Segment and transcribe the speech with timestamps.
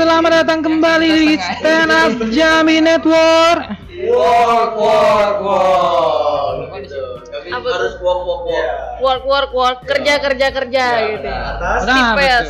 [0.00, 3.68] selamat datang kembali di Stand Up Jambi Network.
[4.00, 6.56] Work, work, work.
[6.80, 7.04] Gitu.
[7.52, 8.68] Apa harus work, work, work.
[9.04, 11.28] work work work kerja kerja kerja Ya, gitu.
[11.28, 12.48] Nah, Tipes.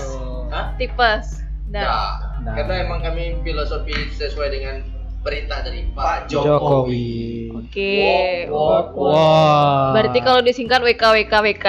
[0.79, 1.27] tipes
[1.75, 2.11] dan Nah,
[2.41, 2.55] Nah.
[2.55, 4.87] karena emang kami filosofi sesuai dengan
[5.21, 6.47] perintah dari Pak Jokowi.
[6.47, 7.50] Jokowi.
[7.61, 9.15] Oke Work, work, work.
[9.15, 9.93] Wah.
[9.93, 11.69] berarti kalau disingkat WK WK WK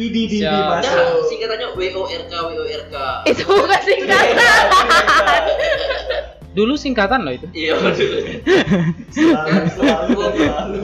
[0.00, 0.38] Idi di.
[0.42, 1.28] Ya, masuk.
[1.28, 2.96] singkatannya WORK, WORK.
[3.30, 4.36] itu bukan singkatan
[6.56, 7.44] Dulu singkatan loh itu.
[7.52, 8.16] Iya, betul.
[9.12, 10.80] Selalu, selalu, selalu.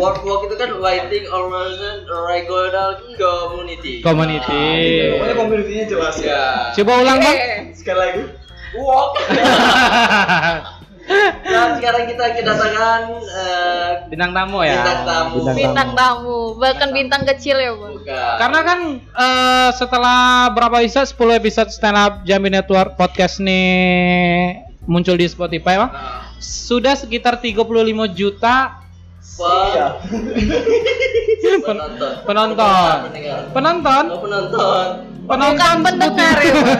[0.00, 4.00] Work, work itu kan Writing Organization Regional Community.
[4.00, 4.64] Community.
[5.04, 6.32] Nah, Pokoknya komunitinya jelas ya.
[6.32, 6.44] Ya.
[6.80, 7.36] Coba ulang bang.
[7.76, 8.22] Sekali lagi.
[8.72, 9.20] Walk.
[11.06, 14.74] Dan sekarang kita kedatangan eh, Bintang tamu ya.
[14.76, 15.36] bintang tamu.
[15.48, 18.34] bintang tamu bahkan bintang kecil ya bang Bukan.
[18.36, 20.18] Karena kan eh, setelah
[20.50, 25.90] berapa episode 10 episode stand up Jambi Network podcast nih muncul di Spotify Bang.
[25.90, 27.64] Nah, Sudah sekitar 35
[28.12, 28.82] juta
[29.32, 30.06] Pak.
[31.56, 32.12] pen- penonton.
[32.24, 32.96] penonton.
[33.52, 34.04] Penonton.
[34.06, 34.86] Oh, penonton.
[35.26, 36.70] Penonton bukan pendengar ya bang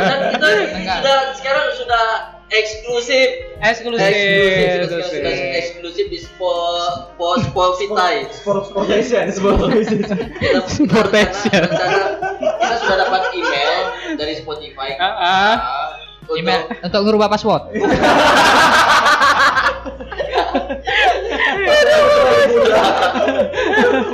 [0.00, 0.48] Dan kita
[0.96, 2.04] sudah sekarang sudah
[2.50, 3.28] eksklusif.
[3.60, 4.02] eksklusif.
[4.02, 5.22] Eksklusif,
[5.54, 6.06] eksklusif.
[6.08, 8.14] di Sport Sport Spotify.
[8.28, 10.00] Sport Sportation, Sportation.
[10.36, 11.62] Kita, Sportation.
[11.62, 13.80] rencana- rencana kita sudah dapat email
[14.16, 14.90] dari Spotify.
[14.98, 15.06] Ah.
[15.08, 15.56] Nah,
[16.26, 17.62] untuk- Email untuk ngerubah password.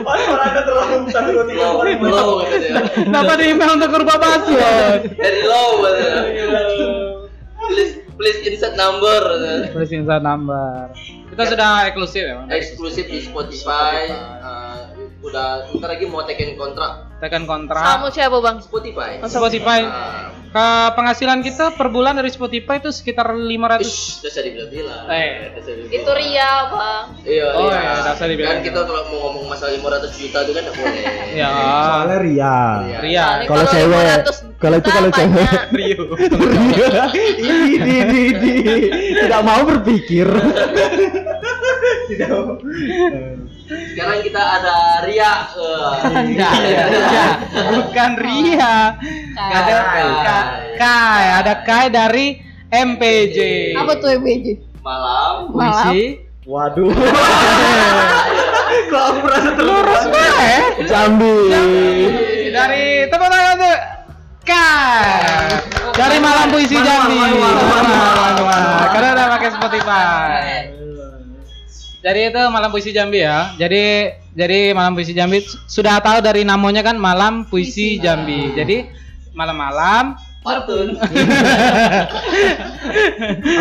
[0.06, 1.66] Paspor Anda terlalu satu dua tiga
[2.02, 2.42] Low.
[2.94, 5.00] Kenapa di email untuk berubah password?
[5.14, 6.24] Dari low katanya.
[8.16, 9.20] Please please insert number.
[9.76, 10.88] Tulis insert number.
[11.28, 12.38] Kita sudah eksklusif ya.
[12.48, 14.08] Eksklusif di Spotify.
[14.08, 14.85] eh,
[15.26, 17.80] udah ntar lagi mau taken kontrak Tekan kontrak.
[17.80, 19.16] kamu siapa bang Spotify.
[19.18, 19.80] Oh, Spotify.
[19.82, 25.04] Nah, Ke penghasilan kita per bulan dari Spotify itu sekitar 500 Ish, saya dibilang-bilang.
[25.08, 25.48] Eh.
[25.50, 25.96] Dibilang.
[25.96, 27.76] itu Ria bang Iya, Oh, iya.
[27.78, 28.50] iya, udah saya dibilang.
[28.52, 31.02] Kan kita kalau mau ngomong masalah 500 juta itu kan nggak boleh.
[31.32, 31.50] Ya.
[31.50, 32.56] Soalnya Ria.
[32.84, 32.98] Iya.
[33.00, 33.26] Ria.
[33.44, 35.48] Kalau cewek, 500 kalau itu kalau cewek.
[35.72, 36.04] Rio.
[36.52, 37.04] Ria.
[37.16, 37.56] Ini,
[37.96, 38.54] ini, ini,
[39.18, 40.28] Tidak mau berpikir.
[42.06, 42.54] Tidak mau.
[43.66, 45.32] Sekarang kita ada Ria.
[45.50, 47.26] Eh, Enggak, ya.
[47.72, 48.76] bukan Ria.
[49.34, 50.06] Ada Kai.
[50.22, 52.26] Ka- Kai, ada Kai dari
[52.68, 53.38] MPJ.
[53.74, 54.46] apa tuh MBJ
[54.80, 55.50] Malam.
[55.50, 56.22] Puisi.
[56.46, 56.94] Waduh.
[58.86, 60.62] Kok aku merasa Lurus terlurus banget.
[60.86, 61.34] Jambi.
[62.48, 63.78] Dari tepuk tangan tuh.
[64.46, 65.58] Kai.
[65.90, 67.18] Dari Malam Puisi Jambi.
[68.86, 70.75] Karena udah pakai Spotify.
[72.06, 73.50] Jadi itu Malam Puisi Jambi ya.
[73.58, 78.54] Jadi jadi Malam Puisi Jambi su- sudah tahu dari namanya kan Malam Puisi Jambi.
[78.54, 78.86] Jadi
[79.34, 80.14] malam-malam
[80.46, 80.94] Patun.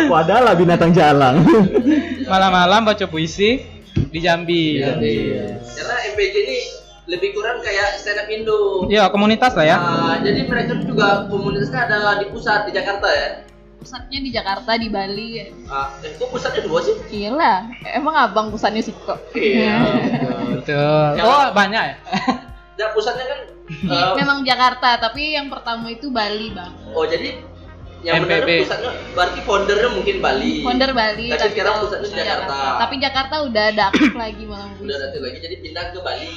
[0.06, 1.42] Aku adalah binatang jalang.
[2.30, 3.58] malam-malam baca puisi
[4.14, 4.78] di Jambi.
[4.78, 6.58] Karena MPJ ini
[7.10, 8.86] lebih kurang kayak stand up Indo.
[8.86, 9.76] Iya, komunitas lah ya.
[9.82, 13.28] Nah, jadi mereka juga komunitasnya ada di pusat di Jakarta ya.
[13.86, 16.98] Pusatnya di Jakarta di Bali Ah, eh, kok pusatnya dua sih?
[17.06, 17.54] gila
[17.88, 19.78] emang abang pusatnya sih kok Iya.
[20.52, 21.22] Betul.
[21.22, 21.96] Oh, banyak ya?
[22.76, 23.38] Dan pusatnya kan
[23.70, 27.38] eh, memang Jakarta tapi yang pertama itu Bali bang oh jadi
[28.02, 28.28] yang MPB.
[28.44, 30.60] benar pusatnya berarti foundernya mungkin Bali.
[30.60, 32.58] founder Bali Tapi sekarang pusatnya di pusat Jakarta.
[32.76, 36.34] tapi Jakarta udah ada aktif lagi malam Udah nanti lagi jadi pindah ke Bali.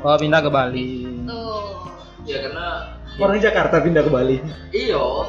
[0.00, 0.88] Oh, pindah ke Bali.
[1.22, 1.60] tuh
[2.24, 2.66] Ya karena
[3.16, 4.36] Orang Jakarta pindah ke Bali.
[4.70, 5.24] iyo.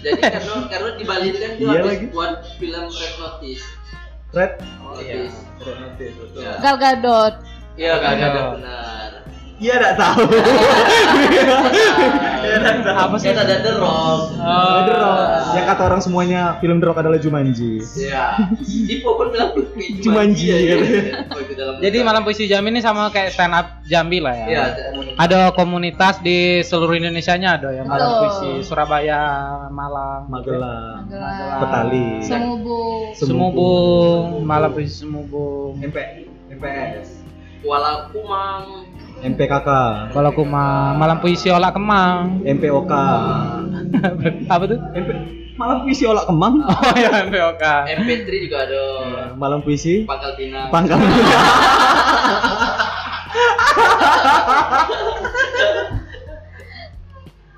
[0.00, 2.06] Jadi karena karena di Bali itu kan dia Iya habis lagi.
[2.10, 3.64] buat film Red Notice.
[4.32, 4.52] Red.
[4.80, 5.36] Notice.
[6.34, 6.52] Ya.
[6.58, 7.34] Gal Gadot
[7.74, 8.26] Iya kan Iya.
[8.26, 9.10] ada benar.
[9.54, 10.22] Iya, enggak tahu.
[12.44, 12.92] Iya.
[13.08, 13.32] Apa sih?
[13.32, 14.20] Ada The Rock.
[14.36, 15.28] Oh, The Rock.
[15.56, 17.80] Yang kata orang semuanya film The Rock adalah Jumanji.
[17.96, 18.24] Iya.
[18.62, 19.50] Ipo pun bilang
[20.00, 20.58] Jumanji, ya.
[20.60, 20.84] gitu.
[21.32, 24.46] Oh, itu dalam Jadi malam puisi Jambi ini sama kayak stand up Jambi lah ya.
[24.46, 24.64] Iya,
[25.16, 29.20] Ada komunitas di seluruh Indonesia-nya ada ya malam puisi Surabaya,
[29.70, 31.06] Malang, Magelang.
[31.08, 32.08] Magelang Petali.
[32.22, 35.80] Semubung Semubung, malam puisi Semubung.
[35.80, 35.96] MP
[36.54, 37.24] MPS.
[37.64, 38.84] Kuala Kumang.
[39.22, 39.68] MPKK.
[40.10, 42.42] Kalau aku mah malam puisi olah kemang.
[42.42, 42.92] MPOK.
[44.52, 44.78] Apa tuh?
[44.92, 45.10] MP
[45.54, 46.64] Malam puisi olah kemang.
[46.66, 47.62] Oh ya MPOK.
[48.02, 48.82] MP3 juga ada.
[49.38, 50.68] Malam puisi Pangkal Pinang.
[50.74, 50.98] Pangkal.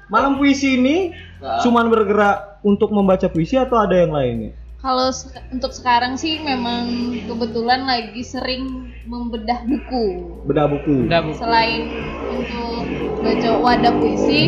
[0.07, 0.97] Malam puisi ini
[1.37, 1.61] Nah.
[1.61, 4.57] cuman bergerak untuk membaca puisi atau ada yang lainnya?
[4.81, 6.87] Kalau se- untuk sekarang sih memang
[7.25, 10.07] kebetulan lagi sering membedah buku
[10.47, 11.07] Bedah buku.
[11.07, 11.31] Udah bu.
[11.39, 11.91] selain
[12.31, 12.83] untuk
[13.23, 14.43] baca wadah puisi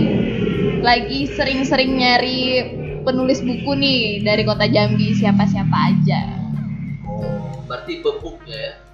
[0.83, 2.41] lagi sering-sering nyari
[3.03, 6.23] penulis buku nih dari kota Jambi siapa-siapa aja.
[7.67, 8.88] Berarti bebuk ya.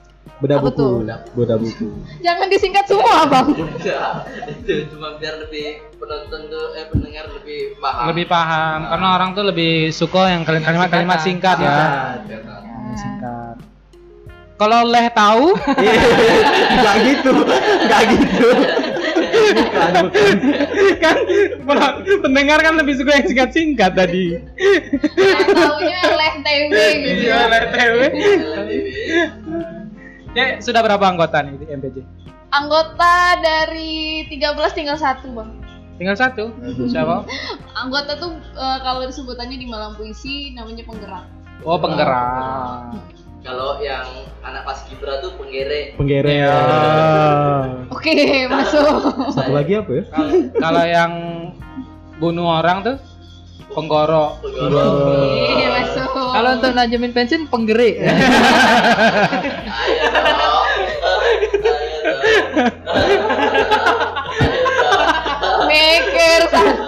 [0.44, 0.76] Beda Apa buku.
[0.76, 0.94] tuh?
[1.32, 1.88] Beda buku.
[2.26, 3.49] Jangan disingkat semua, Bang.
[3.56, 8.12] Enggak, itu cuma biar lebih penonton tuh eh pendengar lebih paham.
[8.12, 11.76] Lebih paham karena orang tuh lebih suka yang kalimat-kalimat singkat ya.
[12.93, 13.56] Singkat.
[14.61, 15.56] Kalau leh tahu,
[16.76, 17.32] Enggak gitu.
[17.88, 18.49] Enggak gitu.
[19.35, 20.93] Bukan, bukan.
[21.00, 21.17] kan
[22.20, 24.37] pendengar kan lebih suka yang singkat-singkat tadi.
[25.56, 27.32] Taunya leh TW gitu.
[27.32, 27.99] Iya, leh TW.
[30.34, 31.96] Ya, sudah berapa anggota nih di MPJ?
[32.50, 34.42] Anggota dari 13
[34.75, 35.62] tinggal satu, Bang.
[35.94, 36.50] Tinggal satu.
[36.86, 37.22] Siapa?
[37.72, 41.25] Anggota tuh eh, kalau disebutannya di Malam Puisi namanya penggerak.
[41.62, 42.98] Oh, penggerak.
[43.44, 44.08] Kalau yang
[44.42, 45.94] anak pas kibra tuh penggere.
[45.94, 46.42] Penggere.
[46.42, 46.56] Iya.
[47.92, 48.14] Oke,
[48.48, 49.31] masuk.
[49.31, 50.02] Satu lagi apa ya?
[50.10, 51.12] Kal- Kalau yang
[52.16, 52.96] bunuh orang tuh
[53.75, 54.38] penggoro.
[54.41, 56.09] Masuk.
[56.32, 57.99] Kalau untuk najemin pensiun penggeri.
[60.15, 60.67] Ayo dong.
[65.65, 66.82] Maker satu.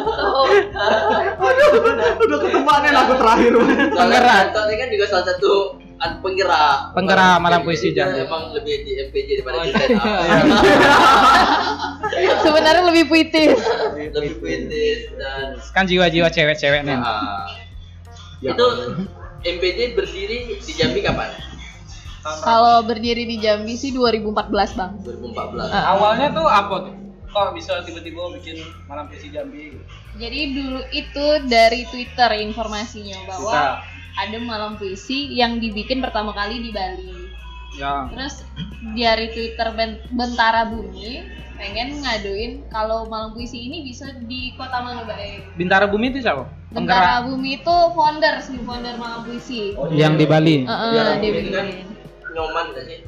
[2.17, 3.53] Udah ketemuannya lagu terakhir.
[3.93, 4.45] Penggerak.
[4.53, 5.53] Soalnya kan juga salah satu
[5.97, 6.93] penggerak.
[6.93, 8.23] Penggerak malam puisi Dia Jambi.
[8.23, 9.79] Emang lebih di MPJ daripada Oh, di iya.
[9.81, 10.23] stand up.
[12.41, 13.59] Sebenarnya lebih puitis.
[14.17, 16.97] Lebih puitis dan Kan jiwa-jiwa cewek-cewek nih.
[16.97, 17.45] Ah.
[18.41, 18.53] Ya.
[18.53, 18.67] itu
[19.45, 21.33] MPJ berdiri di Jambi kapan?
[22.43, 24.99] Kalau berdiri di Jambi sih 2014, Bang.
[25.05, 25.71] 2014.
[25.71, 26.95] Awalnya tuh apa tuh?
[27.27, 28.57] Kok bisa tiba-tiba bikin
[28.89, 29.77] malam puisi Jambi?
[30.17, 33.65] Jadi dulu itu dari Twitter informasinya bahwa Bisa.
[34.17, 37.13] ada malam puisi yang dibikin pertama kali di Bali.
[37.77, 38.09] Ya.
[38.09, 38.41] Terus
[38.97, 41.21] dari Twitter Ben- Bentara Bumi
[41.57, 45.41] pengen ngaduin kalau malam puisi ini bisa di Kota Manobae.
[45.55, 46.45] Bintara Bumi itu siapa?
[46.69, 49.73] Bentara Bumi itu founder sih, founder malam puisi.
[49.91, 50.57] Yang di Bali.
[50.63, 51.87] Heeh, Biar dia mungkin kan bikin.
[52.33, 52.99] nyoman gak sih?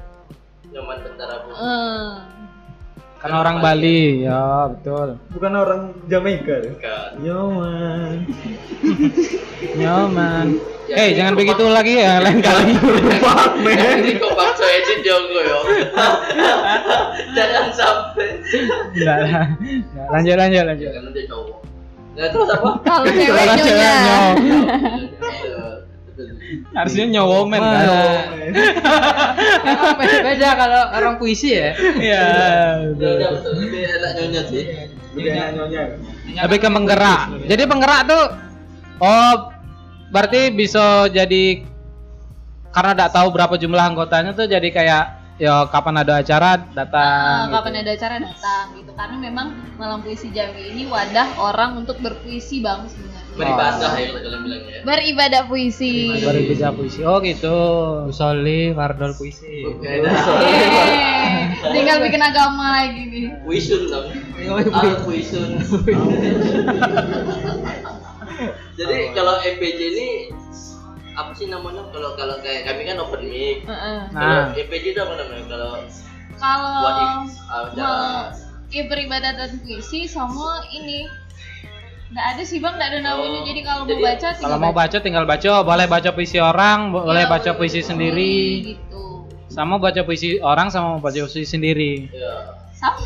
[0.68, 1.48] Nyoman tentara bu.
[1.50, 2.10] Eh,
[3.18, 5.18] Karena orang Bali, ya betul.
[5.28, 6.72] Bukan orang Jamaika ya?
[6.78, 7.10] Kan.
[7.20, 8.16] Yo man.
[9.78, 10.46] Nyaman.
[10.88, 12.72] Ya, Eh, ini jangan begitu lagi ya lain kali.
[13.20, 13.96] Fuck man.
[14.00, 15.58] Ini kok bakso edit jongo yo.
[17.34, 18.07] Jangan sampai.
[18.94, 19.46] Enggak lah.
[20.12, 20.90] Lanjut lanjut lanjut.
[20.92, 21.58] Jangan dia cowok.
[22.18, 22.70] Nah terus apa?
[22.82, 23.94] kalau cewek nyonya.
[26.74, 27.86] Harusnya nyowomen kan.
[29.62, 31.76] Emang beda-beda kalau orang puisi ya.
[31.78, 32.24] Iya.
[32.96, 34.64] Lebih enak nyonya sih.
[35.14, 35.82] Udah nyonya.
[36.48, 37.22] Lebih ke penggerak.
[37.46, 38.24] Jadi penggerak tuh
[39.04, 39.32] oh
[40.08, 41.62] berarti bisa jadi
[42.72, 45.04] karena tidak tahu berapa jumlah anggotanya tuh jadi kayak
[45.38, 47.46] ya kapan ada acara datang.
[47.46, 49.46] Ah, kapan ada acara datang gitu karena memang
[49.78, 54.72] malam puisi Jambi ini wadah orang untuk berpuisi bang sebenarnya Beribadah ya kalau kalian bilangnya
[54.74, 54.82] ya.
[54.82, 57.00] beribadah puisi Baru bisa puisi.
[57.06, 57.54] Oh gitu.
[58.10, 59.62] Usoli, Wardol puisi.
[59.78, 60.10] Beda.
[60.42, 64.10] Yeay, tinggal bikin agama lagi nih Puisun dong.
[64.74, 65.62] Ah, puisun.
[68.74, 70.10] Jadi kalau MPJ ini
[71.18, 71.82] apa sih namanya?
[71.90, 73.66] Kalau kalau kayak kami kan open mic.
[73.66, 73.98] Heeh.
[74.08, 74.22] Nah.
[74.48, 75.44] Kalau MPJ itu apa namanya?
[75.46, 75.70] Kalau
[76.32, 77.10] kalau what if
[77.74, 78.30] mau
[78.68, 81.08] ya beribadah dan puisi sama ini
[82.08, 84.72] nggak ada sih bang nggak ada namanya Oh, jadi kalau mau baca tinggal Kalau mau
[84.72, 88.36] baca tinggal baca, boleh baca puisi orang, bo- boleh Iya, baca puisi sendiri.
[88.66, 92.06] gitu Sama baca puisi orang sama baca puisi sendiri.
[92.08, 92.34] Iya.
[92.70, 93.02] sama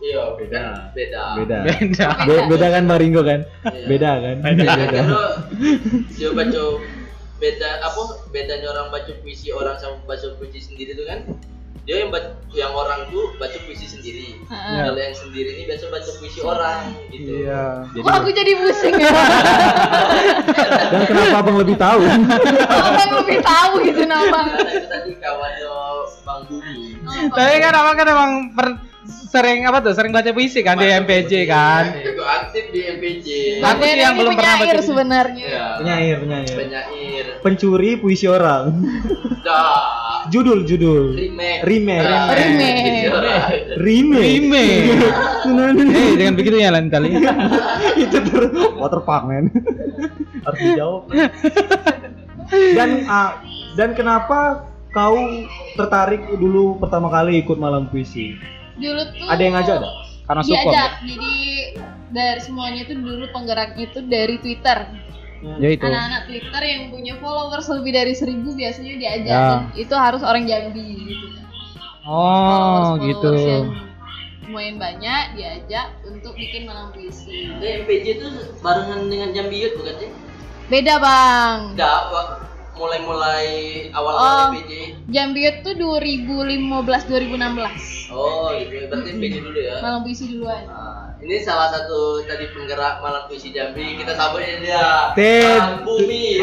[0.00, 0.64] Iya, beda.
[0.90, 1.22] Beda.
[1.38, 1.58] Beda.
[1.62, 2.06] Beda.
[2.24, 3.40] Be- beda kan Maringo kan?
[3.66, 3.86] Iya.
[3.86, 4.36] Beda kan?
[4.42, 4.72] Beda.
[4.90, 5.32] Kalau
[6.10, 6.62] dia baca
[7.40, 11.24] beda apa bedanya orang baca puisi orang sama baca puisi sendiri itu kan?
[11.88, 14.36] Dia yang baca, yang orang tuh baca puisi sendiri.
[14.36, 14.78] Heeh.
[14.84, 17.48] kalau yang sendiri ini biasa baca puisi orang gitu.
[17.48, 17.88] Iya.
[17.96, 19.10] Kok aku jadi pusing ya?
[20.92, 22.04] Dan kenapa abang lebih tahu?
[22.84, 25.68] Abang lebih tahu gitu nama itu tadi kawannya
[26.20, 26.82] bang Bumi.
[27.32, 28.89] Tapi kan abang kan emang per-
[29.30, 29.94] sering apa tuh?
[29.94, 31.46] Sering baca puisi kan di Baca MPJ puisi.
[31.46, 31.84] kan?
[32.02, 33.26] Juga aktif di MPJ
[33.62, 34.84] Aku sih yang ini belum pernah penyair baca.
[34.84, 35.66] sebenarnya Iya.
[35.78, 36.56] Penyair, penyair.
[36.58, 38.64] penyair Pencuri puisi orang.
[39.40, 39.82] dah
[40.28, 41.16] Judul, judul.
[41.16, 42.04] remake Remake.
[42.04, 42.76] Ah, Remake.
[42.76, 43.40] puisi orang.
[43.80, 44.30] Remake.
[44.36, 44.78] Remake.
[45.80, 47.08] Eh, jangan begitu ya lain kali.
[48.04, 49.48] itu terus waterpark men
[50.40, 51.02] harus dijawab
[52.74, 53.40] dan ah,
[53.74, 55.16] dan kenapa kau
[55.74, 58.34] tertarik dulu pertama kali ikut malam puisi
[58.78, 59.90] Dulu tuh ada yang ngajak ada
[60.28, 60.62] Karena support.
[60.70, 61.34] Diajak, jadi
[62.10, 64.78] dari semuanya itu dulu penggeraknya itu dari Twitter
[65.40, 65.80] Ya itu.
[65.80, 69.48] Anak-anak Twitter yang punya followers lebih dari seribu biasanya diajak Ya.
[69.56, 71.26] Dan Itu harus orang Jambi gitu
[72.04, 73.30] Oh, Followers-followers gitu.
[73.48, 73.66] yang
[74.50, 77.54] lumayan banyak diajak untuk bikin malam puisi.
[77.56, 78.26] MPJ itu
[78.60, 80.10] barengan dengan Jambi Youth bukan sih?
[80.66, 81.58] Beda bang.
[81.78, 82.00] Enggak,
[82.72, 83.46] Mulai-mulai
[83.90, 83.98] Oh.
[83.98, 84.72] awal-awal MPJ.
[85.06, 88.10] Jambiot tuh 2015-2016.
[88.10, 88.86] Oh, gitu.
[88.88, 89.74] Berarti MPJ dulu ya.
[89.80, 90.64] Malam puisi duluan.
[90.66, 94.00] Nah, ini salah satu tadi penggerak malam puisi Jambi.
[94.00, 94.84] Kita sambutnya dia.
[95.12, 95.44] Ted.
[95.44, 96.40] Bang Bumi.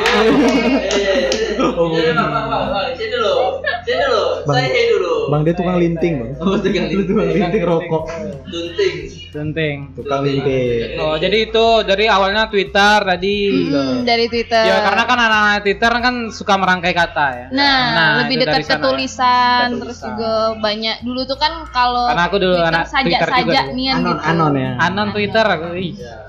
[1.57, 2.01] Bumi.
[2.13, 2.85] Bang, Bang, Bang, Bang.
[2.93, 3.61] Sini dulu.
[3.83, 4.23] Sini dulu.
[4.45, 4.55] Bang.
[4.55, 5.15] Saya hey dulu.
[5.33, 6.31] Bang dia tukang linting, Bang.
[6.39, 7.41] Oh, tukang Lu tukang linting.
[7.49, 8.03] linting rokok.
[8.47, 8.95] Tunting.
[9.27, 9.75] Penting.
[9.97, 10.97] Tukang linting.
[11.01, 13.35] Oh, jadi itu dari awalnya Twitter tadi.
[13.73, 14.61] Hmm, dari Twitter.
[14.61, 17.47] Ya karena kan anak-anak Twitter kan suka merangkai kata ya.
[17.51, 22.23] Nah, lebih itu dekat dari ke tulisan, terus juga banyak dulu tuh kan kalau Karena
[22.29, 23.77] aku dulu Twitter anak sajak Twitter juga sajak dulu.
[23.77, 24.23] nian Anon, gitu.
[24.31, 24.66] anon ya.
[24.75, 25.77] Anon Twitter aku.
[25.79, 25.95] Ih.
[25.95, 26.27] Ya.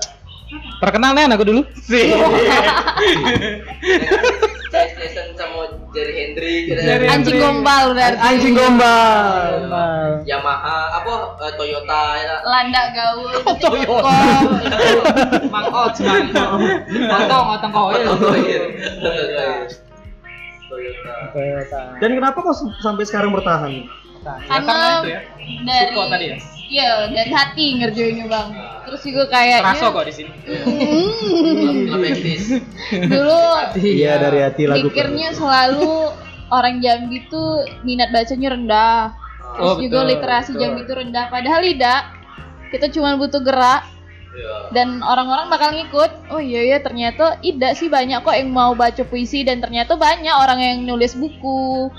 [0.79, 1.61] Terkenal nih aku dulu.
[1.83, 2.09] Sih.
[4.69, 6.61] Jason sama Jerry Hendrik.
[6.77, 8.21] Jerry Anjing gombal berarti.
[8.21, 9.49] Anjing gombal.
[10.23, 12.35] Yamaha apa eh, Toyota ya.
[12.45, 13.33] Landa gaul.
[13.63, 14.17] Toyota.
[15.53, 16.29] Mang Ots, Mang.
[16.93, 17.89] Otong, otong kau.
[20.69, 21.81] Toyota.
[21.97, 23.89] Dan kenapa kok sampai sekarang bertahan?
[24.23, 25.21] Karena itu ya.
[25.63, 26.37] dari Suko tadi ya?
[26.69, 28.53] Iya, dari hati ngerjainnya, Bang.
[28.85, 30.31] Terus juga kayaknya Terasa kok di sini.
[32.05, 32.43] Eksis.
[33.09, 33.41] dulu
[33.75, 34.85] Iya dari hati lagu.
[34.85, 36.13] pikirnya selalu
[36.49, 39.01] orang Jambi tuh minat bacanya rendah.
[39.49, 40.61] Terus Oh, juga betul, literasi betul.
[40.61, 41.25] Jambi itu rendah.
[41.27, 42.01] Padahal tidak.
[42.69, 43.81] Kita cuma butuh gerak
[44.29, 44.69] Iya.
[44.71, 46.11] dan orang-orang bakal ngikut.
[46.29, 50.29] Oh iya ya ternyata tidak sih banyak kok yang mau baca puisi dan ternyata banyak
[50.31, 51.89] orang yang nulis buku.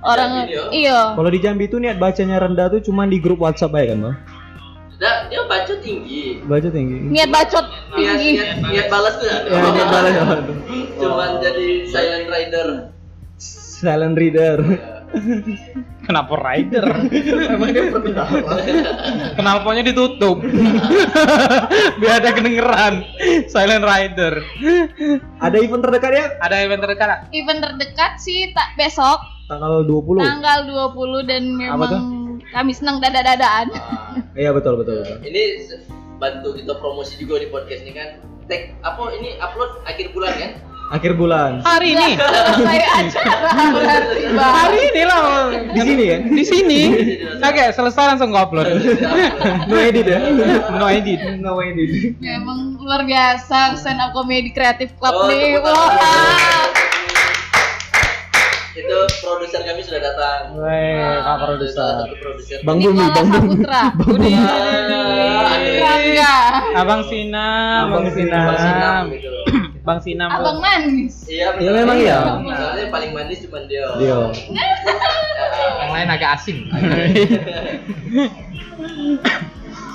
[0.00, 1.12] Orang iya.
[1.12, 4.16] Kalau di Jambi itu niat bacanya rendah tuh cuma di grup WhatsApp aja kan, Bang?
[5.00, 6.44] Dia baca tinggi.
[6.44, 7.08] Baca tinggi.
[7.08, 7.64] Niat bacot
[7.96, 8.30] Niat, tinggi.
[8.36, 9.28] niat, niat balas tuh.
[9.28, 10.12] Ya, niat balas.
[11.00, 12.68] Cuman jadi silent rider.
[13.80, 14.58] Silent reader.
[16.04, 16.84] Kenapa rider?
[17.56, 18.28] Emang dia pernah
[19.34, 20.44] Kenalpotnya ditutup.
[22.00, 23.08] Biar ada kedengeran.
[23.48, 24.44] Silent rider.
[25.40, 26.26] Ada event terdekat ya?
[26.44, 27.08] Ada event terdekat?
[27.32, 30.22] Event terdekat sih tak besok Tanggal 20.
[30.22, 30.58] tanggal
[30.94, 31.98] 20 dan Apa tuh?
[31.98, 32.06] memang
[32.48, 33.66] kami senang dada-dadaan.
[33.74, 35.18] Ah, Iya betul betul betul.
[35.22, 35.66] ini
[36.16, 38.08] bantu kita promosi juga di podcast ini kan.
[38.46, 40.50] Tag apa ini upload akhir bulan kan?
[40.90, 41.62] Akhir bulan.
[41.62, 42.10] Hari ini.
[42.14, 43.50] Selesai acara.
[44.34, 45.22] Hari ini lah.
[45.68, 46.20] Di sini kan?
[46.28, 46.80] Di sini.
[47.40, 48.66] Oke, selesai langsung upload.
[49.66, 50.18] No edit ya?
[50.72, 51.20] No edit.
[51.38, 52.18] No edit.
[52.18, 55.58] Memang luar biasa stand up comedy kreatif club Oh, nih.
[55.58, 56.70] Wah.
[59.50, 60.40] Produser kami sudah datang.
[60.62, 62.06] Weh, Kak produser.
[62.62, 63.66] Bang Bumi, Bang Bumi.
[63.98, 64.32] Budi.
[65.82, 66.34] Rangga.
[66.78, 68.46] Abang Sinam, Abang Abang Sinam.
[68.46, 69.02] Bang Sinam Sinam.
[69.10, 69.30] gitu.
[69.82, 70.30] Bang Sinam.
[70.30, 71.26] Abang manis.
[71.26, 72.18] Iya, Ya, memang iya.
[72.30, 73.90] Soalnya paling manis cuma dia.
[73.98, 74.30] Dia.
[75.82, 76.58] Yang lain agak asing.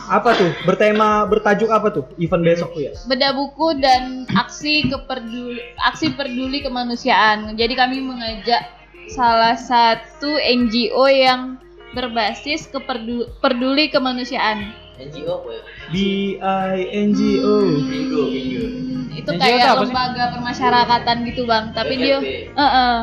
[0.05, 0.53] Apa tuh?
[0.69, 2.05] Bertema bertajuk apa tuh?
[2.21, 2.93] Event besok tuh ya?
[3.09, 7.57] Beda buku dan aksi keperduli aksi peduli kemanusiaan.
[7.57, 11.57] Jadi kami mengajak salah satu NGO yang
[11.91, 14.73] berbasis keperdu- peduli kemanusiaan.
[14.95, 15.61] NGO apa ya?
[15.85, 15.95] B
[16.37, 17.55] I N G O.
[17.81, 18.65] Bingo, bingo.
[19.13, 19.85] Itu NGO kayak itu apa sih?
[19.85, 21.71] lembaga permasyarakatan gitu, Bang.
[21.71, 22.51] Tapi dia BKP.
[22.53, 22.95] Heeh.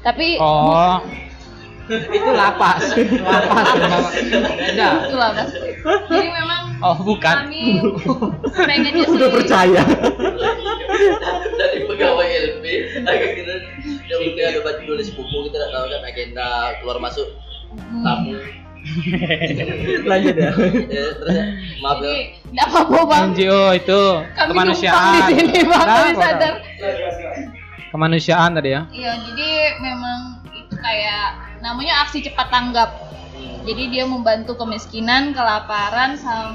[0.00, 1.02] Tapi Oh,
[1.86, 2.82] itu lapas.
[2.94, 3.66] Lapas.
[4.56, 4.88] Beda.
[5.04, 5.50] itulah, Mas.
[5.86, 7.34] Jadi memang oh bukan.
[7.46, 7.78] kami
[8.52, 9.82] pengennya sih Udah percaya.
[11.56, 12.45] dari pegawai LP
[13.10, 13.54] agak kita
[14.06, 16.48] yang mungkin ada baju nulis buku kita tidak tahu kan agenda
[16.80, 17.28] keluar masuk
[17.66, 18.00] Hmm.
[18.00, 18.32] tamu
[20.06, 20.50] Lanjut ya.
[20.86, 21.44] ya, terus ya,
[21.82, 22.14] maaf ya
[22.46, 23.22] nggak apa-apa, Bang.
[23.34, 24.00] NGO itu
[24.32, 25.12] Kami kemanusiaan.
[25.26, 25.82] di sini, Bang.
[25.82, 26.54] Nah, Kami sadar.
[27.90, 28.82] Kemanusiaan tadi ya.
[28.88, 30.20] Iya, jadi memang
[30.52, 31.26] itu kayak
[31.58, 32.90] namanya aksi cepat tanggap.
[33.66, 36.54] Jadi dia membantu kemiskinan, kelaparan, sama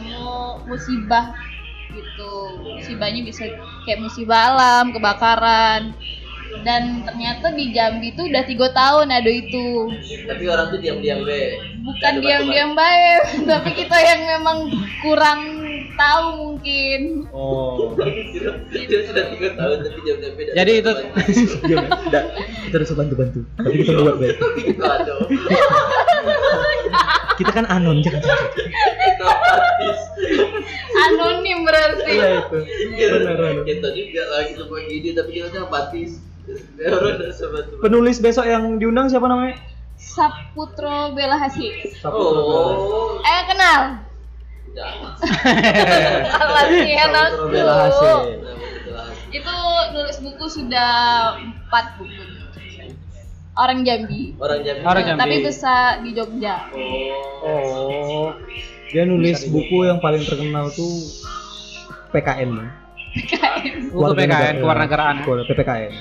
[0.63, 1.35] musibah
[1.93, 2.31] gitu.
[2.79, 3.43] Musibahnya bisa
[3.83, 5.95] kayak musibah alam, kebakaran.
[6.61, 9.87] Dan ternyata di Jambi itu udah tiga tahun ada itu.
[10.27, 14.69] tapi orang tuh diam-diam be Bukan diam-diam baik, tapi kita yang memang
[15.01, 15.41] kurang
[15.95, 17.25] tahu mungkin.
[17.31, 17.95] Oh.
[18.69, 20.91] dia sudah tiga tahun tapi diam-diam beda Jadi itu.
[22.71, 23.39] Kita harus bantu-bantu.
[23.59, 24.37] Tapi kita buat baik.
[27.41, 28.21] Kita kan anon jangan.
[28.21, 29.29] kita
[30.91, 32.13] Anonim berarti.
[32.13, 32.57] Iya itu.
[32.93, 33.65] Benar benar.
[33.65, 36.21] kita juga lagi coba ide tapi kita tuh apatis
[37.81, 39.57] Penulis besok yang diundang siapa namanya?
[39.97, 41.93] Saputro Bella Hasih.
[42.05, 44.01] oh Eh kenal?
[44.73, 45.13] jangan.
[47.49, 48.17] Bella Hasih.
[49.31, 49.55] Itu
[49.95, 50.91] nulis buku sudah
[51.39, 52.40] empat buku.
[53.51, 54.31] Orang Jambi.
[54.37, 55.19] orang Jambi Orang Jambi.
[55.19, 56.55] Tapi besar di Jogja.
[56.71, 57.11] oh
[57.43, 58.27] Oh.
[58.87, 60.91] Dia nulis buku yang paling terkenal tuh
[62.11, 62.59] PKN.
[63.91, 65.15] Buku PKN, kewarganegaraan.
[65.23, 65.91] Keluarga PPKN.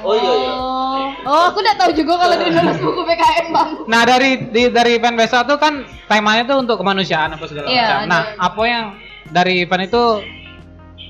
[0.00, 0.50] Oh iya iya.
[0.56, 3.68] Oh, oh aku udah tahu juga kalau dia nulis buku PKN bang.
[3.84, 7.80] Nah dari di, dari event besok tuh kan temanya tuh untuk kemanusiaan apa segala Iya,
[7.82, 7.96] macam.
[7.98, 8.08] ada.
[8.08, 8.84] Nah apa yang
[9.28, 10.04] dari event itu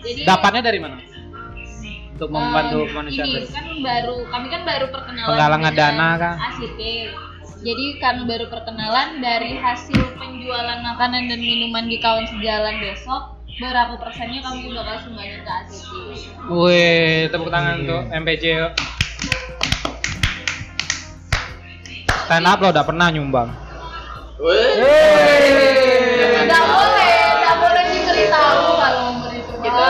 [0.01, 0.97] Jadi dapatnya dari mana?
[2.21, 3.33] Untuk membantu em, kemanusiaan.
[3.33, 6.35] Ini kan baru kami kan baru perkenalan Penggalangan dana, kan?
[6.37, 6.81] ACT.
[7.65, 13.97] Jadi karena baru perkenalan dari hasil penjualan makanan dan minuman di kawan sejalan besok berapa
[13.97, 15.93] persennya kami bakal sumbangin ke ACT.
[16.53, 18.73] Wih, tepuk tangan untuk MPJ yuk.
[22.29, 23.49] Stand up lo udah pernah nyumbang.
[24.45, 24.77] Weh.
[26.37, 27.00] Tidak boleh,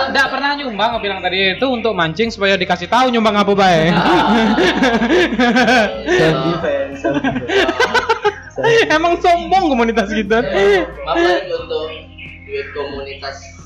[0.01, 3.53] Kita Nggak pernah nyumbang, aku bilang tadi itu untuk mancing supaya dikasih tahu nyumbang apa
[6.09, 7.05] self defense.
[8.97, 10.41] Emang sombong komunitas kita.
[11.05, 11.85] maaf lagi untuk
[12.49, 13.60] duit komunitas.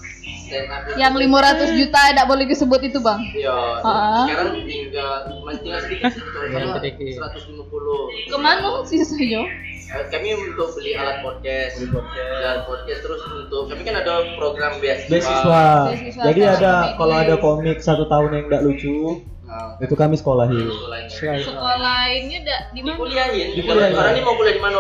[0.95, 3.21] Yang 500 juta tidak boleh disebut itu bang.
[3.35, 4.25] Iya, Ah.
[4.25, 5.11] sekarang tinggal
[5.43, 7.13] masih tinggal sedikit sih, Tinggal sedikit.
[7.19, 8.27] 150.
[8.27, 9.43] Ke mana sisanya?
[9.85, 15.07] Eh, Kami untuk beli alat podcast, alat podcast terus untuk kami kan ada program beasiswa.
[15.09, 15.63] Beasiswa.
[15.87, 20.67] Beasiswa Jadi ada kalau ada komik satu tahun yang nggak lucu, Nah, itu kami sekolahin.
[20.67, 21.45] sekolahnya.
[21.45, 22.91] Sekolah ini udah di mana?
[22.91, 23.49] Dikuliahin.
[23.55, 23.95] Dikuliahin.
[23.95, 24.79] Orang ini mau kuliah di mana?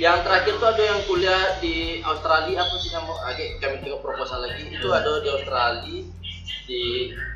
[0.00, 3.12] Yang terakhir tuh ada yang kuliah di Australia apa sih nama?
[3.12, 4.62] Oke, kami tengok proposal lagi.
[4.68, 5.98] Itu ada di Australia
[6.64, 6.82] di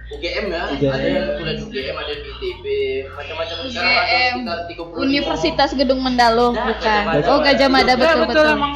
[0.08, 0.64] UGM ya.
[0.72, 0.92] UGM.
[0.94, 2.64] Ada yang kuliah di UGM, ada di ITB,
[3.12, 3.56] macam-macam.
[3.68, 5.04] Sekarang ada UGM sekitar 35.
[5.04, 6.80] Universitas Gedung Mendalo Nah, bukan.
[6.80, 7.26] Gajah Mada.
[7.28, 8.46] Oh Gajah Mada Ya, betul betul.
[8.48, 8.74] emang.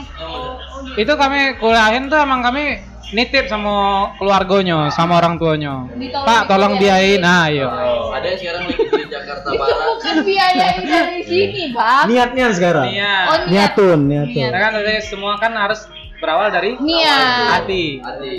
[0.98, 3.74] Itu kami kuliahin tuh emang kami nitip sama
[4.20, 5.88] keluarganya, sama orang tuanya.
[5.96, 7.20] Ditolong Pak, tolong biayain.
[7.20, 7.68] Nah, iya.
[7.68, 9.76] Oh, ada yang sekarang lagi di Jakarta Barat.
[9.96, 12.04] Bukan biayain dari sini bang.
[12.06, 12.86] Niatnya sekarang.
[12.92, 13.14] Iya.
[13.24, 13.48] Oh niat.
[13.48, 14.34] Niatun, niatun.
[14.36, 14.50] Niat.
[14.52, 15.80] Nah, kan semua kan harus
[16.18, 17.64] berawal dari Niat.
[17.64, 18.02] hati.
[18.02, 18.34] Adi,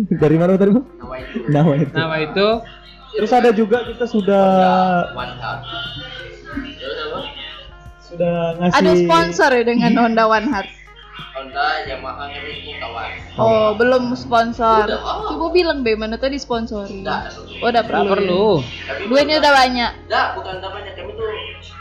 [0.00, 0.70] Dari mana tadi?
[0.72, 0.80] Bu?
[0.96, 1.36] nama itu.
[1.52, 1.92] Nama itu.
[1.92, 2.48] Nama itu
[3.10, 4.46] Terus ada juga kita sudah
[5.18, 5.66] One apa?
[8.10, 10.70] sudah ngasih Ada sponsor ya dengan Honda One Heart.
[11.30, 12.24] Honda, Yamaha,
[12.76, 13.10] kawan.
[13.36, 14.86] Oh belum sponsor.
[14.86, 15.00] Udah.
[15.30, 17.00] Coba bilang be mana tadi sponsori.
[17.00, 18.08] Enggak, Oh udah perlu.
[18.08, 18.44] perlu.
[18.60, 19.90] Kami Duitnya udah banyak.
[20.04, 20.92] Enggak, bukan namanya.
[20.92, 21.28] Kami tuh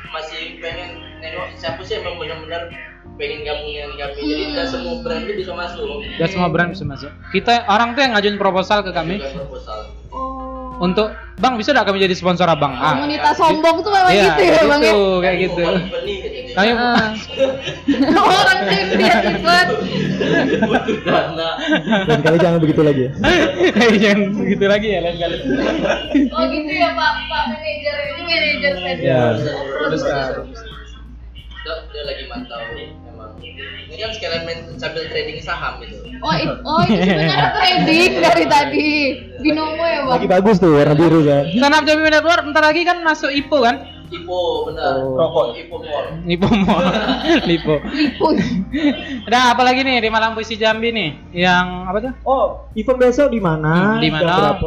[0.10, 2.63] masih pengen nengok siapa sih yang benar-benar
[3.15, 4.13] pengen gabung dengan kami.
[4.17, 4.52] Jadi Hmm.
[4.52, 5.88] nggak semua brand itu bisa masuk.
[6.15, 7.12] Gak semua brand bisa masuk.
[7.30, 9.80] Kita orang tuh yang ngajuin proposal ke kami Juga proposal.
[10.10, 10.80] Oh.
[10.80, 12.71] untuk Bang bisa gak kami jadi sponsor abang?
[12.73, 14.91] Ah, Komunitas sombong tuh memang iya, gitu ya bang ya.
[14.91, 15.63] gitu, kayak gitu.
[16.60, 16.74] Kami.
[18.19, 19.15] Orang yang dia
[21.06, 21.50] dana.
[22.06, 23.12] Dan kali jangan begitu lagi ya.
[24.04, 25.38] jangan begitu lagi ya lain kali.
[26.36, 28.74] Oh gitu ya pak, pak manajer ini manajer.
[29.00, 30.04] Ya, Terus
[31.60, 33.36] Dia, dia lagi mantau emang.
[33.91, 35.95] Ini kan sekalian main sambil trading saham gitu.
[36.24, 38.91] Oh, it, oh itu sebenarnya trading dari tadi.
[39.43, 40.13] Binomo ya bang.
[40.15, 41.43] Lagi bagus tuh warna biru kan.
[41.52, 43.76] Stand up Jambi Network bentar lagi kan masuk IPO kan?
[44.10, 45.06] Ipo benar.
[45.06, 45.13] Oh.
[45.13, 46.06] Rokok Ipo Mall.
[46.26, 46.80] IPO mau
[47.45, 47.76] Lipo.
[47.98, 48.28] Lipo.
[49.30, 51.10] Ada apa lagi nih di Malam Puisi Jambi nih?
[51.34, 52.13] Yang apa tuh?
[52.26, 53.98] Oh, event besok di mana?
[53.98, 54.58] Hmm, di mana?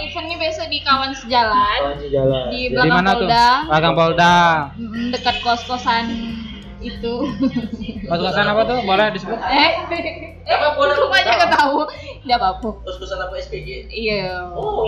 [0.00, 1.80] Eventnya besok di kawan sejalan.
[1.80, 2.44] Kawan jalan.
[2.52, 3.04] Di belakang?
[3.08, 3.48] Polda.
[3.68, 4.36] Belakang Polda.
[5.16, 6.04] Dekat kos-kosan
[6.80, 7.14] itu.
[8.04, 8.78] Kos-kosan apa tuh?
[8.82, 9.36] Boleh disebut?
[9.36, 10.04] eh, eh,
[10.46, 10.94] Apa boleh?
[11.02, 11.78] rupanya nggak tahu.
[12.22, 12.68] Nggak apa-apa.
[12.82, 13.68] Terus pesan apa SPG?
[13.88, 14.50] Iya.
[14.50, 14.82] Oh.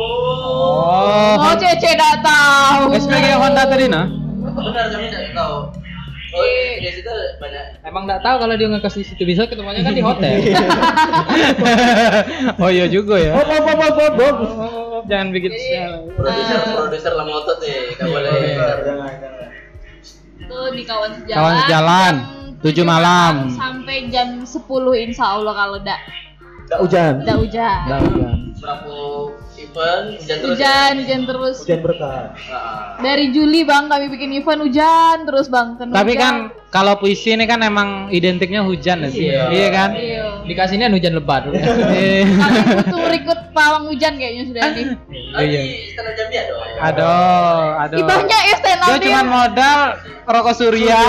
[0.83, 2.83] Oh, Oh, Cece nggak tahu.
[2.94, 4.07] SPG Honda tadi nah?
[4.42, 5.57] Benar kami tidak tahu.
[6.33, 6.44] Oh,
[6.81, 10.00] di situ banyak Emang nggak tahu kalau dia ngekos di situ bisa ketemunya kan di
[10.09, 10.40] hotel.
[12.57, 13.37] oh iya juga ya.
[13.37, 14.33] Oh, oh, oh, oh, oh, oh.
[14.92, 16.09] Oh, jangan bikin sel.
[16.14, 18.33] produser produser lama otot nih, nggak boleh.
[18.33, 19.32] Jangan, jangan.
[20.72, 21.37] Di kawan sejalan.
[21.38, 23.35] Kawan sejalan, jam tujuh malam.
[23.52, 26.00] Sampai jam 10 insya Allah kalau nggak
[26.68, 27.12] Nggak hujan.
[27.20, 27.78] nggak hujan.
[27.85, 28.37] Nggak hujan.
[28.62, 28.94] Berapa
[29.59, 30.55] event hujan terus.
[30.55, 31.57] Hujan, hujan terus.
[31.66, 32.31] Hujan berkah.
[32.31, 35.75] Nah, Dari Juli bang kami bikin event hujan terus bang.
[35.75, 36.22] Kena Tapi hujan.
[36.22, 36.35] kan
[36.70, 39.27] kalau puisi ini kan emang identiknya hujan ya sih.
[39.29, 39.42] Iya.
[39.51, 39.90] Iya kan?
[39.92, 40.25] Iya.
[40.46, 41.51] Dikasihnya hujan lebat.
[41.51, 44.87] Eh, Kami butuh ikut pawang hujan kayaknya sudah nih.
[45.90, 46.53] stand Jambi ada.
[46.83, 47.98] Aduh, aduh.
[47.98, 49.79] Ibahnya ya stand up Dia cuma modal
[50.22, 51.03] rokok surya,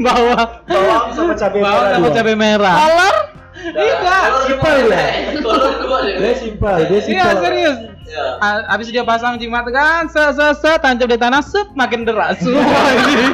[0.00, 2.16] bawa Bawang sama cabai bawa merah sama dua.
[2.16, 2.74] cabai merah.
[2.74, 3.16] Kolor
[3.56, 3.94] Iya.
[4.00, 4.98] Kalau Simpel ya.
[5.40, 7.36] Kalau dua Dia simpel, dia Iya simpel.
[7.42, 7.95] serius.
[8.06, 8.38] Ya.
[8.38, 8.62] Ya.
[8.70, 12.38] Habis dia pasang jimat kan, se se se tancap di tanah, sep makin deras.
[12.38, 12.62] Semua
[13.02, 13.26] ini.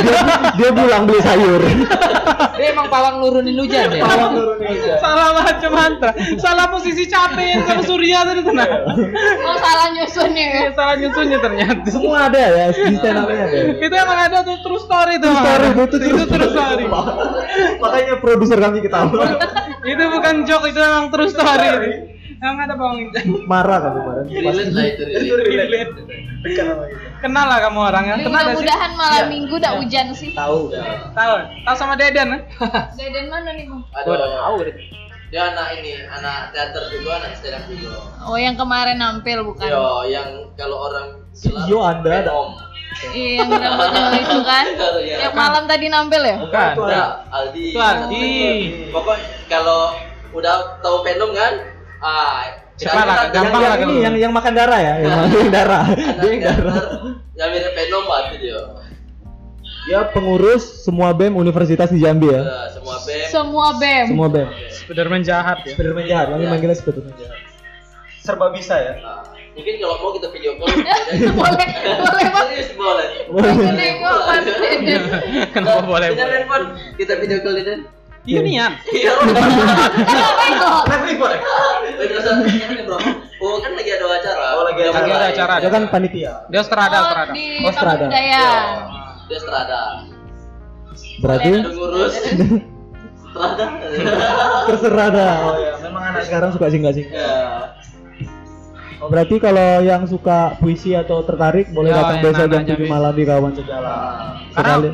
[0.00, 0.20] dia,
[0.56, 1.60] dia pulang beli sayur.
[2.56, 4.02] Dia emang pawang nurunin hujan ya.
[4.96, 6.10] Salah macam mantra.
[6.40, 8.72] Salah posisi capek yang sama Surya tadi tenang.
[9.44, 10.60] Oh salah nyusunnya ya.
[10.72, 11.86] Salah nyusunnya ternyata.
[11.92, 13.58] Semua ada ya di stand up-nya ada.
[13.76, 15.36] Itu emang ada tuh true story tuh.
[15.36, 15.84] Story Bang.
[15.84, 16.84] itu itu true story.
[17.76, 19.36] Makanya produser kami ketawa.
[19.84, 22.15] itu bukan joke, itu emang true story.
[22.36, 22.44] Itu.
[22.44, 23.26] Emang ada bawang Injang.
[23.48, 24.24] Marah kan kemarin.
[24.28, 25.92] Relate lah itu relate.
[27.24, 28.14] Kenal lah kamu orangnya.
[28.20, 28.30] Kenal sih?
[28.52, 30.36] mudah-mudahan malam minggu udah hujan sih.
[30.36, 30.70] Tahu.
[31.16, 31.34] Tahu.
[31.64, 32.40] Tahu sama Deden kan?
[33.00, 33.82] Deden mana nih bang?
[33.96, 34.14] Ada
[35.26, 37.98] dia anak ini, anak teater juga, anak stand up juga.
[38.22, 39.66] Oh yang kemarin nampil bukan?
[39.66, 42.32] Yo, yang kalau orang bilang Yo, Anda ada.
[43.12, 44.64] Iya yang rambutnya itu kan?
[45.02, 45.16] Iya.
[45.28, 46.36] Yang malam tadi nampil ya?
[46.40, 46.72] Bukan.
[46.78, 47.64] Nah, Aldi.
[47.74, 48.28] Itu Aldi.
[48.94, 49.16] Pokok
[49.50, 49.98] kalau
[50.30, 54.94] udah tahu Venom kan, ah Cepat lah, gampang lah ini yang yang makan darah ya,
[55.00, 55.84] yang makan darah.
[55.96, 56.76] Dia yang darah.
[57.32, 58.60] yang mirip Venom waktu dia.
[59.88, 62.44] Dia pengurus semua BEM Universitas di Jambi ya.
[62.44, 63.26] Ya, semua bem.
[63.32, 64.04] Semua bem.
[64.12, 64.48] Semua BEM.
[64.68, 65.72] Spiderman jahat ya.
[65.72, 66.50] Spiderman jahat, kami Ya.
[66.52, 67.38] manggilnya Spiderman jahat.
[68.20, 68.92] Serba bisa ya.
[69.00, 69.24] Nah,
[69.56, 70.68] mungkin kalau mau kita video call.
[71.40, 72.46] boleh, boleh bang.
[72.52, 73.08] Serius boleh.
[73.32, 75.02] Mas Deden.
[75.48, 76.08] Kenapa boleh?
[76.12, 76.66] Punya handphone,
[77.00, 77.74] kita video call ini.
[78.26, 78.72] Iya nian.
[78.90, 79.12] Iya.
[79.22, 80.68] Kenapa itu?
[81.96, 82.98] Ini bro?
[83.36, 84.46] Oh kan lagi ada acara.
[84.56, 85.54] Oh, lagi ada Lagi ada acara.
[85.60, 86.32] Dia kan panitia.
[86.48, 87.32] Dia strada, Oh strada.
[87.32, 88.06] di Oh, Strada.
[88.08, 88.48] Iya.
[89.26, 89.80] Dia strada.
[91.20, 92.14] Berarti ngurus.
[93.26, 93.66] Strada.
[94.66, 95.34] terserah dah.
[95.44, 97.12] Oh ya, memang anak sekarang suka singgah-singgah.
[97.12, 97.36] Ya.
[98.96, 102.70] Oh, berarti kalau yang suka puisi atau tertarik boleh Ya, datang besok jam anak 7
[102.72, 102.86] Jambi.
[102.88, 103.94] malam di kawan segala.
[104.56, 104.88] Karena Sekali.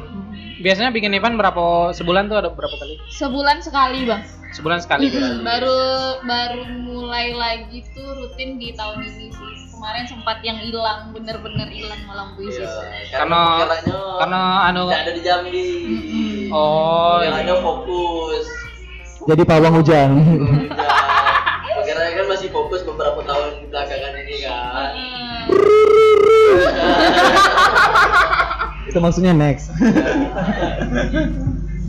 [0.63, 2.95] Biasanya bikin event berapa sebulan tuh ada berapa kali?
[3.11, 4.23] Sebulan sekali bang.
[4.53, 5.09] Sebulan sekali.
[5.43, 5.79] baru
[6.23, 9.29] baru mulai lagi tuh rutin di tahun ini sih.
[9.73, 12.63] Kemarin sempat yang hilang, bener-bener hilang malam puisi.
[12.63, 12.71] Iya.
[13.11, 15.67] Karena- perkaranya karena anu- nggak ada di Jambi.
[16.55, 17.51] Oh, yang iya.
[17.51, 18.47] ada fokus.
[19.27, 20.11] Jadi pawang hujan.
[21.73, 21.79] Ya.
[21.83, 24.93] Perkaranya kan masih fokus beberapa tahun belakangan ini kan.
[28.89, 29.71] Itu maksudnya next.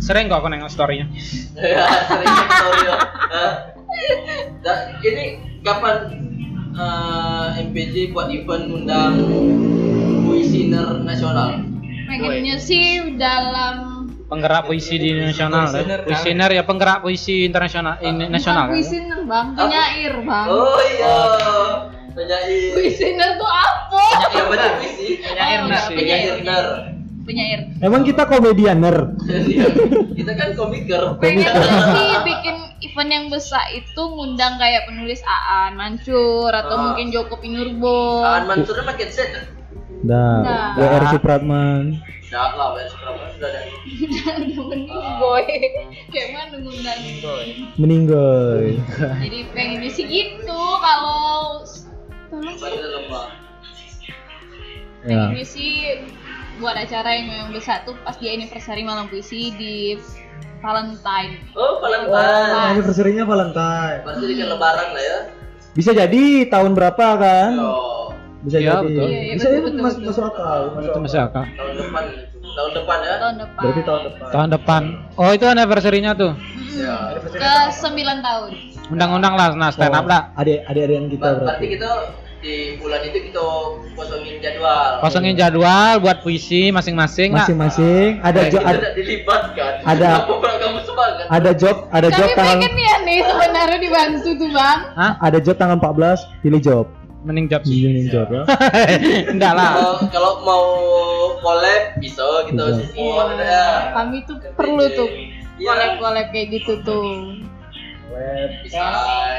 [0.04, 1.08] Sering kok aku nengok story-nya.
[1.56, 2.98] ya sering story ya.
[3.32, 3.54] Hah?
[4.64, 5.96] Nah, ini kapan
[6.74, 9.22] eh, MPJ buat event undang
[10.26, 11.62] puisiner nasional?
[12.10, 16.02] Pengennya sih dalam Penggerak puisi di nasional ya.
[16.02, 18.74] Puisiner ya penggerak puisi internasional ini nasional kan.
[18.74, 20.46] puisiner bang, penyair bang.
[20.50, 21.16] Oh iya,
[22.14, 22.72] penyair.
[22.74, 24.04] Puisiner tuh apa?
[24.32, 25.08] Yang baca puisi.
[25.20, 25.90] Penyair Oh.
[25.90, 26.34] Penyair.
[27.24, 27.60] Penyair.
[27.80, 29.16] Emang kita komedianer.
[29.24, 29.68] Iya.
[30.12, 31.16] Kita kan komiker.
[31.18, 36.82] Pengennya sih bikin event yang besar itu ngundang kayak penulis Aan Mansur atau Ah.
[36.86, 38.22] mungkin Joko Pinurbo.
[38.22, 39.32] Aan Mansurnya pakai set.
[39.32, 39.46] kan?
[40.04, 40.68] Dah, Dah.
[40.76, 42.04] WR Supratman.
[42.28, 43.62] Udah lah, bayar seberapa sudah ada.
[44.68, 45.46] Mending boy.
[46.10, 47.00] Kayak mana ngundang
[47.78, 48.58] Meninggal.
[49.22, 51.62] Jadi pengennya sih gitu kalau
[52.34, 53.30] tolong.
[55.04, 55.28] Ya.
[55.28, 55.72] Pengennya sih
[56.58, 60.00] buat acara yang memang besar tuh pas di anniversary malam puisi di
[60.60, 61.44] Valentine.
[61.54, 62.72] Oh, Valentine.
[62.72, 64.00] anniversary-nya Valentine.
[64.02, 65.20] Pasti di lebaran lah ya.
[65.74, 67.52] Bisa jadi tahun berapa kan?
[67.58, 68.88] Oh, Bisa Iya, jadi.
[68.88, 69.04] betul.
[69.04, 70.08] Iya, iya, Bisa betul, itu betul, mas betul.
[70.08, 70.60] masuk akal.
[70.78, 71.44] Itu masih akal.
[71.50, 72.04] tahun depan.
[72.46, 73.14] Tahun depan ya.
[73.18, 73.62] Tahun depan.
[73.62, 74.28] Berarti tahun depan.
[74.30, 74.82] Tahun depan.
[75.16, 76.32] Oh itu anniversary-nya tuh.
[76.74, 76.96] Ya.
[77.24, 78.52] ke 9 tahun.
[78.90, 80.22] Undang-undang lah, nah stand up Oh, lah.
[80.36, 81.66] Adik adik yang kita Ber- Berarti berarti.
[81.72, 81.90] kita
[82.44, 83.40] di bulan itu kita
[83.96, 85.00] kosongin jadwal.
[85.00, 87.32] Kosongin jadwal buat puisi masing-masing.
[87.32, 89.72] Masing-masing ada Nah, job ada, dilibatkan.
[89.88, 90.28] Ada-
[90.60, 91.26] kamu semangat?
[91.32, 94.80] ada job ada job Kami tanggal pengen ya nih sebenarnya dibantu tuh bang.
[94.94, 95.12] Hah?
[95.18, 96.86] ada job tanggal 14 pilih job.
[97.24, 97.80] Mending job sih.
[97.80, 98.44] Pilih job ya.
[99.34, 99.72] Enggak lah.
[99.80, 100.66] Kalau kalau mau
[101.40, 102.20] collab bisa
[102.52, 103.96] support ada.
[103.96, 105.08] Kami tuh perlu tuh
[105.56, 105.72] Iya.
[105.72, 107.40] collab-collab kayak gitu tuh.
[108.64, 108.86] Bisa.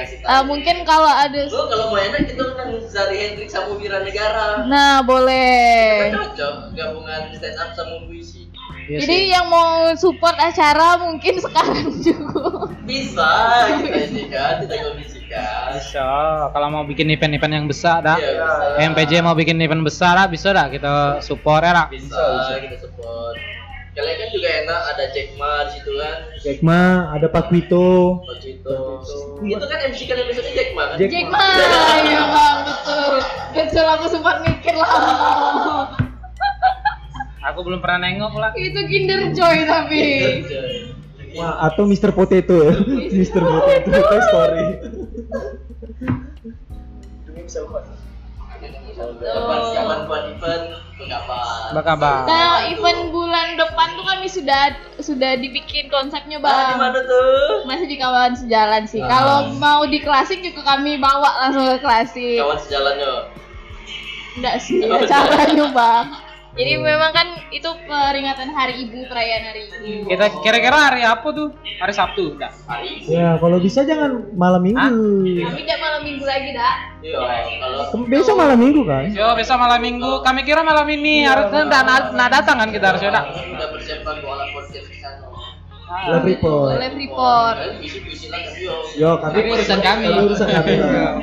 [0.05, 0.25] kita.
[0.27, 4.67] Ah, mungkin kalau ada Lu kalau mau enak kita undang Zari Hendrik sama Wira Negara.
[4.67, 6.11] Nah, boleh.
[6.11, 8.47] Kan cocok gabungan stand up sama puisi.
[8.85, 9.33] Iya Jadi sih.
[9.33, 12.69] yang mau support acara mungkin sekarang juga.
[12.85, 13.29] Bisa
[13.81, 15.73] kita ini kan kita kondisikan.
[15.73, 16.09] bisa.
[16.53, 18.21] Kalau mau bikin event-event yang besar dah.
[18.21, 18.85] Iya, bisa.
[18.93, 20.93] MPJ mau bikin event besar lah, bisa dah kita
[21.25, 21.87] support ya lah.
[21.89, 22.21] bisa,
[22.61, 23.41] kita support.
[23.95, 26.19] Kalian kan juga enak ada Jack Ma di situ kan.
[26.43, 26.83] Jack Ma,
[27.15, 28.27] ada Pak Wito.
[28.27, 28.77] Waktu itu.
[29.47, 30.97] Itu kan MC kalian besoknya Jack Ma kan?
[30.99, 31.47] Jack Jack Ma,
[32.03, 33.13] ya bang, betul.
[33.55, 34.91] Betul aku sempat mikir lah.
[34.91, 35.79] Iya.
[37.55, 38.51] Aku belum pernah nengok lah.
[38.59, 40.03] Itu Kinder Joy tapi.
[41.39, 42.11] Wah, atau Mr.
[42.11, 42.75] Potato ya.
[43.15, 43.43] Mr.
[43.47, 44.67] Potato Toy Story.
[47.55, 47.94] Kapan
[48.95, 51.75] kapan buat event berkabar.
[51.75, 52.19] Berkabar.
[52.25, 54.63] Nah, event bulan depan tuh kami sudah
[54.99, 56.79] sudah dibikin konsepnya Ah, di bang.
[56.79, 57.67] mana tuh?
[57.67, 59.03] Masih di kawan sejalan sih.
[59.03, 62.39] Kalau mau di klasik juga kami bawa langsung ke klasik.
[62.39, 63.13] Kawan sejalannya.
[64.35, 66.07] Enggak sih caranya bang.
[66.55, 70.07] Jadi memang kan itu peringatan Hari Ibu, perayaan Hari Ibu.
[70.07, 71.51] Kita kira-kira hari apa tuh?
[71.83, 72.55] Hari Sabtu, enggak?
[72.71, 74.79] Hari Ya, kalau bisa jangan malam minggu.
[75.43, 76.77] Kami tidak malam minggu lagi dak.
[77.03, 77.19] Iya,
[77.59, 79.11] kalau Besok malam minggu kan?
[79.11, 80.23] Yo, besok malam minggu.
[80.23, 83.27] Kami kira malam ini harusnya enggak enggak datang kan kita harusnya enggak.
[83.35, 85.34] udah persiapan bola podcast di sana.
[85.85, 86.81] Report.
[86.81, 87.57] Oleh Freeport.
[87.61, 88.64] Kan visi-visi lah tapi
[88.97, 89.20] yo.
[89.20, 90.07] Kami Tapi urusan kami.
[90.09, 90.73] Urusan kami.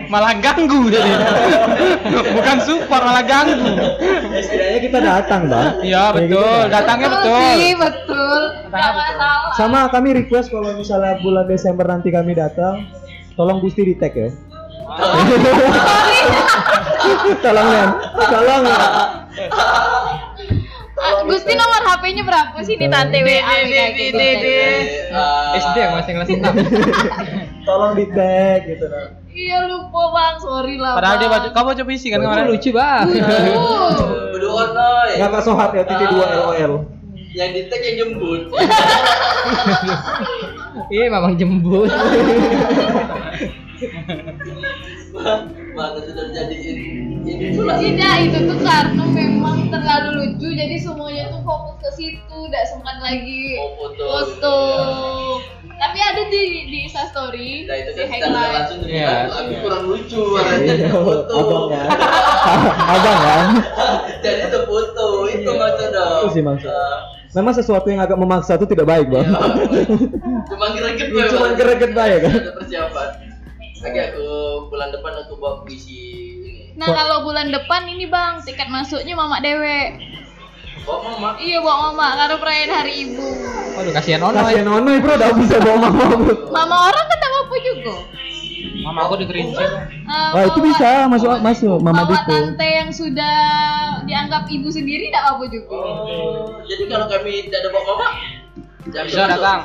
[0.05, 1.11] Malah ganggu jadi.
[2.37, 3.73] Bukan support malah ganggu.
[4.29, 5.81] Ya, setidaknya kita datang, Bang.
[5.81, 6.69] Iya, betul.
[6.69, 7.41] Datangnya betul.
[7.57, 8.41] sih, betul.
[9.57, 12.85] Sama kami request kalau misalnya bulan Desember nanti kami datang,
[13.33, 14.29] tolong Gusti di tag ya.
[17.43, 17.89] tolong Len,
[18.29, 18.63] tolong.
[21.01, 24.21] Ah, Gusti nomor HP-nya berapa sih di tante WA kayak gitu.
[24.21, 26.45] Eh, SD yang masih kelas 6.
[27.67, 29.17] Tolong di tag gitu nah.
[29.31, 30.93] Iya lupa bang, sorry lah.
[30.99, 32.45] Padahal dia baca kamu baca puisi kan kemarin.
[32.53, 33.05] Lucu bang.
[34.29, 35.09] Berdua noy.
[35.17, 36.85] Enggak Kak Sohat ya titik 2 LOL.
[37.31, 38.41] Yang di tag yang jemput.
[40.91, 41.91] Iya memang jembut.
[46.31, 46.77] Jadiin
[47.21, 47.77] ini pula.
[47.77, 52.97] Tidak, itu tuh karena memang terlalu lucu jadi semuanya tuh fokus ke situ, tidak sempat
[52.99, 54.03] lagi Oh, foto.
[54.03, 54.57] foto.
[55.71, 58.53] Tapi ada di di Insta story, Nah itu di kan highlight.
[58.53, 59.01] langsung Iya.
[59.01, 59.17] yeah.
[59.27, 61.35] aku kurang lucu warnanya di foto.
[61.41, 61.87] Abang kan.
[62.93, 63.45] Abang kan.
[64.23, 66.21] Jadi itu foto itu maksud dong.
[66.21, 66.69] Itu sih maksud.
[66.69, 66.99] Ah,
[67.31, 69.23] Memang sesuatu yang agak memaksa itu tidak baik, Bang.
[70.45, 71.23] Cuma greget gue.
[71.31, 71.55] Cuma Bang.
[71.55, 72.33] greget baik kan.
[72.35, 73.09] Ada persiapan.
[73.81, 74.29] Lagi aku
[74.69, 75.97] bulan depan aku bawa puisi
[76.37, 76.53] ini.
[76.77, 79.97] Nah kalau bulan depan ini bang, tiket masuknya mama dewe.
[80.85, 81.29] Bawa mama.
[81.37, 83.25] Iya bawa mama karena perayaan hari ibu.
[83.73, 84.37] Waduh kasihan Ono.
[84.37, 86.03] Kasihan Ono bro, udah bisa bawa mama.
[86.49, 87.95] Mama orang kan tak apa juga.
[88.81, 89.65] Mama aku di Kerinci.
[90.05, 92.29] Ah, Wah itu bisa masuk masuk Mama bawa Diko.
[92.33, 93.37] tante yang sudah
[94.05, 95.77] dianggap ibu sendiri tidak apa juga.
[95.77, 98.07] Oh, jadi kalau kami tidak ada bawa mama,
[98.89, 99.61] jangan Bisa datang.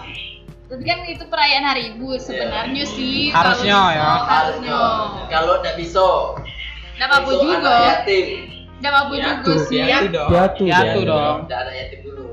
[0.66, 3.30] Tapi kan itu perayaan hari ibu sebenarnya sih.
[3.30, 4.10] Harusnya kalau- ya.
[4.26, 4.78] Harusnya.
[5.30, 6.06] Kalau tidak bisa,
[6.92, 7.74] Tidak apa itu juga.
[7.94, 8.26] yatim.
[8.76, 9.78] Tidak apa juga sih.
[9.80, 10.28] Piatu dong.
[10.58, 11.36] Piatu dong.
[11.46, 12.24] Tidak anak yatim dulu.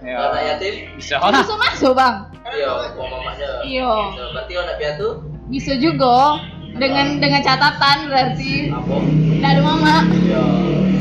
[0.00, 0.14] Ya.
[0.14, 1.40] Kalau anak yatim, Bisa Oh, lah.
[1.40, 2.14] bisa masuk bang.
[2.46, 3.48] iya bawa mamanya.
[3.62, 3.92] Iya.
[4.32, 5.08] Berarti anak piatu,
[5.44, 6.40] Bisa juga.
[6.74, 8.94] Dengan dengan catatan berarti apa?
[8.98, 9.96] tidak ada mama.
[10.10, 10.42] Iya.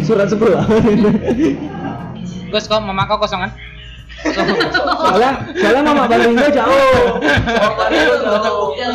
[0.04, 0.68] Surat sebelah.
[2.48, 3.52] Gus kok mama kau kosong kan?
[4.24, 7.20] Soalnya soalnya Mama Balingga jauh.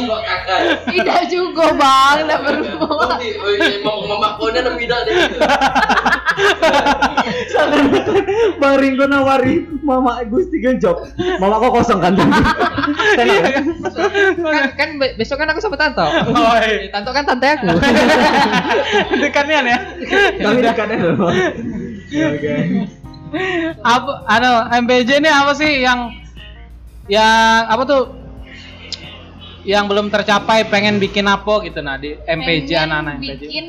[0.09, 0.61] Oh, kakak.
[0.88, 3.04] Tidak juga bang, tidak perlu bawa.
[3.04, 4.37] Oh, di- oh, iya, mau mama
[4.78, 5.12] tidak deh.
[5.14, 5.38] gitu.
[7.50, 7.78] Soalnya
[8.57, 10.96] Bang Ringo nawari Mama Gusti Genjok.
[11.38, 12.14] Mama kok kosong kan?
[12.16, 13.61] Tenang ya?
[14.38, 16.04] Kan, kan be- besok kan aku sama Tanto.
[16.04, 16.88] Oh, iya.
[16.88, 17.66] Tanto kan tante aku.
[19.18, 19.78] Dekatnya ya.
[20.40, 21.20] Kami dekatnya dong.
[22.09, 22.54] Oke.
[23.85, 24.53] Apa anu
[24.85, 26.12] MPJ ini apa sih yang
[27.09, 28.03] yang apa tuh
[29.64, 33.41] yang belum tercapai pengen bikin apa gitu nah di MPJ anak-anak MPJ.
[33.45, 33.67] bikin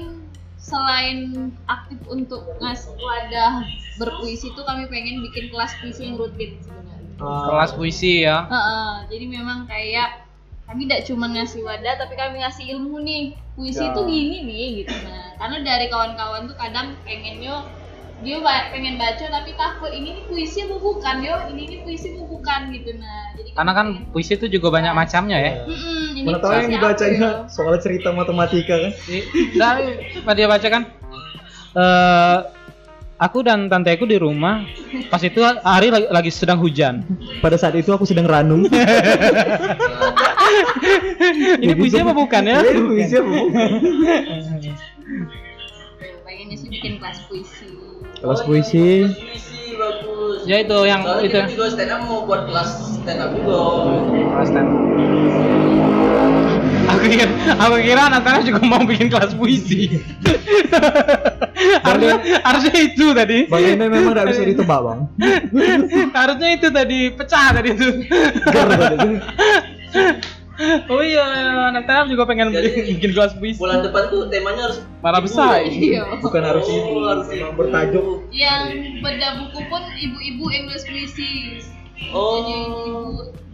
[0.60, 1.17] selain
[1.65, 3.63] aktif untuk ngasih wadah
[3.98, 7.19] berpuisi itu kami pengen bikin kelas puisi yang rutin sebenarnya.
[7.19, 8.48] Kelas puisi ya.
[8.48, 10.30] Heeh, jadi memang kayak
[10.69, 13.89] kami tidak cuma ngasih wadah tapi kami ngasih ilmu nih puisi Ya.
[13.89, 17.65] itu gini nih gitu nah karena dari kawan-kawan tuh kadang pengennya
[18.19, 22.12] dia ba- pengen baca tapi takut ini nih puisi apa bukan yo ini nih puisi
[22.12, 25.51] apa bukan gitu nah jadi Karena kan pengen- puisi itu juga banyak macamnya ya.
[26.12, 28.91] Ini Mana tahu yang dibacanya soal cerita matematika kan?
[29.53, 29.86] Dari
[30.19, 30.84] apa dia baca kan?
[31.71, 32.38] Eh
[33.17, 34.63] aku dan tanteku di rumah
[35.08, 37.03] pas itu hari lagi, lagi sedang hujan.
[37.39, 38.67] Pada saat itu aku sedang ranum.
[41.60, 42.60] Ini puisi apa bukan ya?
[42.60, 43.69] Iya, puisi apa bukan?
[46.21, 47.67] pengennya sih bikin kelas puisi
[48.19, 49.08] Kelas Oh, puisi.
[49.08, 50.39] kelas puisi bagus.
[50.43, 51.32] Ya itu yang Soalnya itu.
[51.32, 53.58] kita juga stand up mau buat kelas stand up juga.
[54.12, 54.69] Kelas stand.
[56.89, 60.01] Aku kira, aku kira Natana juga mau bikin kelas puisi.
[61.86, 63.45] harusnya, harusnya itu tadi.
[63.45, 64.99] Bang Ene memang tidak bisa ditebak bang.
[66.17, 67.89] harusnya itu tadi pecah tadi itu.
[70.91, 71.24] Oh iya,
[71.72, 73.56] Natana juga pengen Jadi, bikin, kelas puisi.
[73.58, 75.63] Bulan depan tuh temanya harus Marah besar.
[75.63, 77.48] iya Bukan harus Oh, ibu, harus ibu.
[77.56, 78.06] bertajuk.
[78.30, 78.67] yang
[79.00, 81.63] beda buku pun ibu-ibu English puisi
[82.10, 82.39] Oh.
[82.39, 82.82] jadi ibu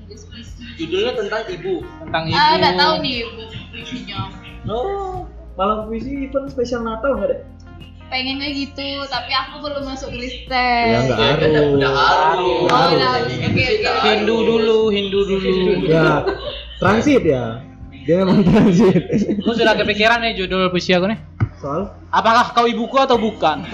[0.02, 1.74] English puisi Judulnya tentang ibu.
[2.02, 2.36] Tentang ibu.
[2.36, 4.20] ah udah tahu nih ibu puisinya
[4.66, 5.30] Oh.
[5.54, 7.42] malam puisi event spesial Natal nggak deh?
[8.06, 11.74] pengen kayak gitu tapi aku belum masuk Kristen Ya, nggak Ya, kan harus.
[11.74, 12.60] udah harus.
[12.64, 13.34] Oh, udah harus.
[14.04, 15.50] Hindu dulu, Hindu dulu.
[15.84, 16.22] Ya,
[16.80, 17.62] transit ya.
[18.06, 19.02] Dia memang transit.
[19.42, 21.20] Lu sudah kepikiran nih judul puisi aku nih?
[21.58, 23.66] Soal Apakah kau ibuku atau bukan?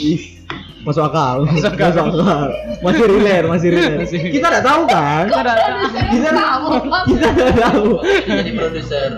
[0.00, 0.42] Ih,
[0.82, 1.44] masuk akal.
[1.44, 2.08] Masuk akal.
[2.80, 4.10] Masih relate, masih relate.
[4.10, 5.24] Kita nggak tahu kan?
[5.28, 5.52] Kita
[6.10, 6.68] Kita Kamu,
[7.06, 7.86] kita nggak tahu.
[8.26, 9.08] Jadi produser.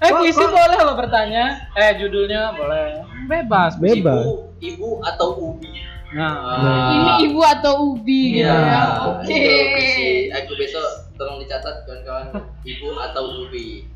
[0.00, 1.68] Eh Wah, puisi boleh lo bertanya.
[1.76, 3.04] Eh judulnya boleh.
[3.28, 3.76] Bebas.
[3.76, 4.24] Bebas.
[4.24, 5.89] Ibu, ibu atau ubi.
[6.10, 6.90] Nah.
[6.90, 8.54] ini ibu atau ubi gitu Iya.
[8.58, 10.26] ya oke Itu sih.
[10.34, 12.26] Aku besok tolong dicatat kawan-kawan.
[12.66, 13.86] Ibu atau ubi.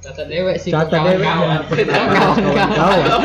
[0.00, 0.72] Kata dewek sih.
[0.72, 1.68] Kawan-kawan.
[1.68, 3.20] dewek kawan-kawan.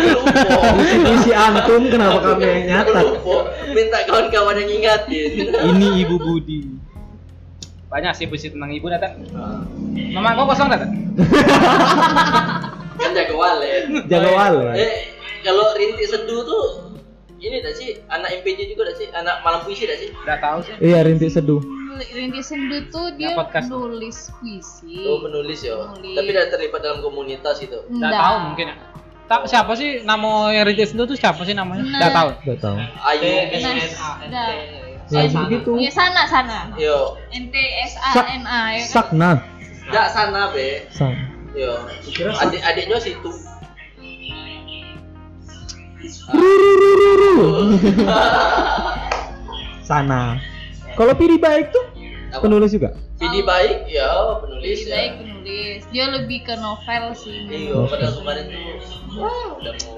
[1.16, 3.06] Isi antum kenapa kami yang nyatat?
[3.72, 5.32] Minta kawan-kawan yang ingatin.
[5.48, 6.60] Ini Ibu Budi.
[7.88, 9.22] Banyak sih puisi tentang ibu datang.
[10.12, 10.90] Mama kau kosong datang?
[12.98, 13.86] kan jaga walet.
[14.10, 14.74] Jaga wale.
[14.74, 14.92] Eh,
[15.46, 16.93] kalau rintik seduh tuh
[17.44, 20.58] ini dah sih anak MPJ juga dah sih anak malam puisi dah sih Udah tahu
[20.64, 20.74] sih.
[20.80, 21.60] Iya, rintik seduh.
[21.94, 23.70] Rinti Sendu tuh dia podcast.
[23.70, 28.76] nulis puisi oh penulis ya tapi udah terlibat dalam komunitas itu Udah tahu mungkin ya.
[29.24, 31.86] Tak siapa sih nama yang Rintis itu tuh siapa sih namanya?
[31.86, 32.00] Nah.
[32.02, 32.30] Udah tahu.
[32.44, 32.78] Udah tahu.
[32.82, 33.30] Ayu
[33.62, 33.76] Nah,
[34.26, 34.48] dah.
[35.12, 35.72] Ya, begitu.
[35.78, 36.74] Ya sana sana.
[36.76, 38.90] yo N T S A N A ya kan.
[38.90, 39.32] Sakna.
[39.84, 41.14] enggak sana be Sak.
[41.54, 41.78] yo
[42.42, 43.30] adik adiknya situ
[49.84, 50.40] Sana.
[50.94, 51.86] Kalau pilih baik tuh
[52.30, 52.42] Apa?
[52.42, 52.94] penulis juga.
[53.16, 55.80] Vidi baik ya penulis Lebih ya baik penulis.
[55.90, 57.38] Dia lebih ke novel sih.
[57.48, 58.64] iya padahal kemarin tuh
[59.16, 59.98] wah udah mau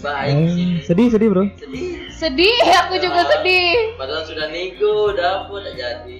[0.00, 1.44] baik Eh, sih sedih sedih bro.
[1.54, 3.94] sedih Sedih, aku juga sedih.
[3.94, 6.18] padahal sudah nego udah apa udah jadi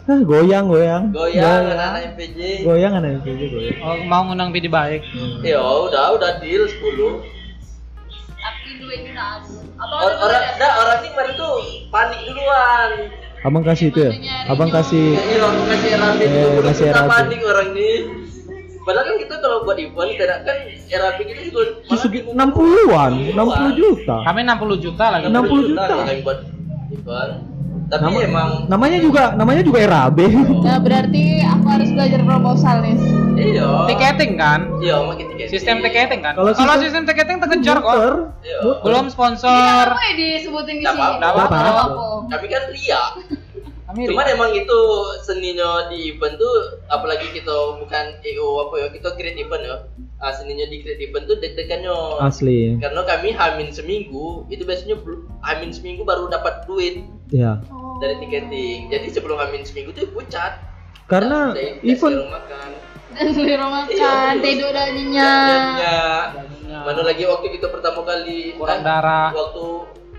[0.00, 1.04] Hah, goyang goyang.
[1.12, 3.78] goyang anak-anak MPJ Goyang anak itu goyang.
[3.80, 5.04] Oh, mau ngundang Pidi baik.
[5.40, 7.39] ya udah udah deal 10
[9.80, 11.54] Or- orang enggak orang ini kemarin tuh
[11.88, 12.90] panik duluan
[13.40, 14.12] Abang kasih itu ya.
[14.46, 15.16] Abang kasih.
[15.16, 17.08] Iya, aku kasih RAP Eh, kasih kita RAP.
[17.08, 17.90] panik orang ini.
[18.80, 20.56] Padahal kan kita kalau buat event, tidak kan
[20.90, 21.60] RAP kita juga
[22.12, 22.36] bingung.
[22.36, 24.16] 60-an, 60 juta.
[24.22, 25.24] Kami 60 juta lagi.
[25.26, 25.82] 60 juta.
[25.82, 26.38] kalau yang buat
[26.90, 27.32] event.
[27.90, 30.18] Tapi Nama- emang Namanya juga namanya juga RAB.
[30.60, 32.96] Nah, berarti aku harus belajar proposal nih.
[33.36, 33.68] Iya.
[33.86, 34.60] Tiketing kan?
[34.78, 35.46] Iya, makin tiket.
[35.50, 36.34] Sistem tiketing kan?
[36.34, 37.94] Kalau sistem- sistem tiketing terkejar kok.
[38.40, 38.58] Iya.
[38.80, 39.86] Belum sponsor.
[39.86, 40.90] apa ya disebutin di sini?
[40.90, 41.16] apa-apa.
[41.18, 42.06] Nggak apa-apa.
[42.30, 43.02] Tapi kan ria.
[43.90, 44.78] Kami Cuman emang itu
[45.18, 46.54] seninya di event tuh
[46.86, 47.50] apalagi kita
[47.82, 49.76] bukan EO apa ya, kita create event ya.
[50.22, 52.22] Ah, seninya di create event tuh deg-degannya.
[52.22, 52.78] Asli.
[52.78, 54.94] Karena kami hamin seminggu, itu biasanya
[55.42, 57.02] hamin seminggu baru dapat duit
[57.34, 57.58] Ya.
[57.66, 57.98] Oh.
[57.98, 58.94] dari tiketing.
[58.94, 60.62] Jadi sebelum hamin seminggu tuh pucat.
[61.10, 62.30] Karena nggak event.
[63.10, 64.38] Dan beli makan, Iya.
[64.38, 66.24] tidur dan nyenyak.
[66.80, 69.34] Mana lagi waktu kita pertama kali kurang darah.
[69.34, 69.64] waktu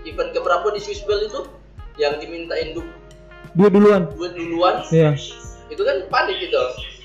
[0.04, 1.42] event keberapa di Swiss Bell itu
[1.96, 2.82] yang dimintain du
[3.52, 4.08] dia duluan.
[4.12, 5.12] duit duluan Iya.
[5.68, 6.56] itu kan panik gitu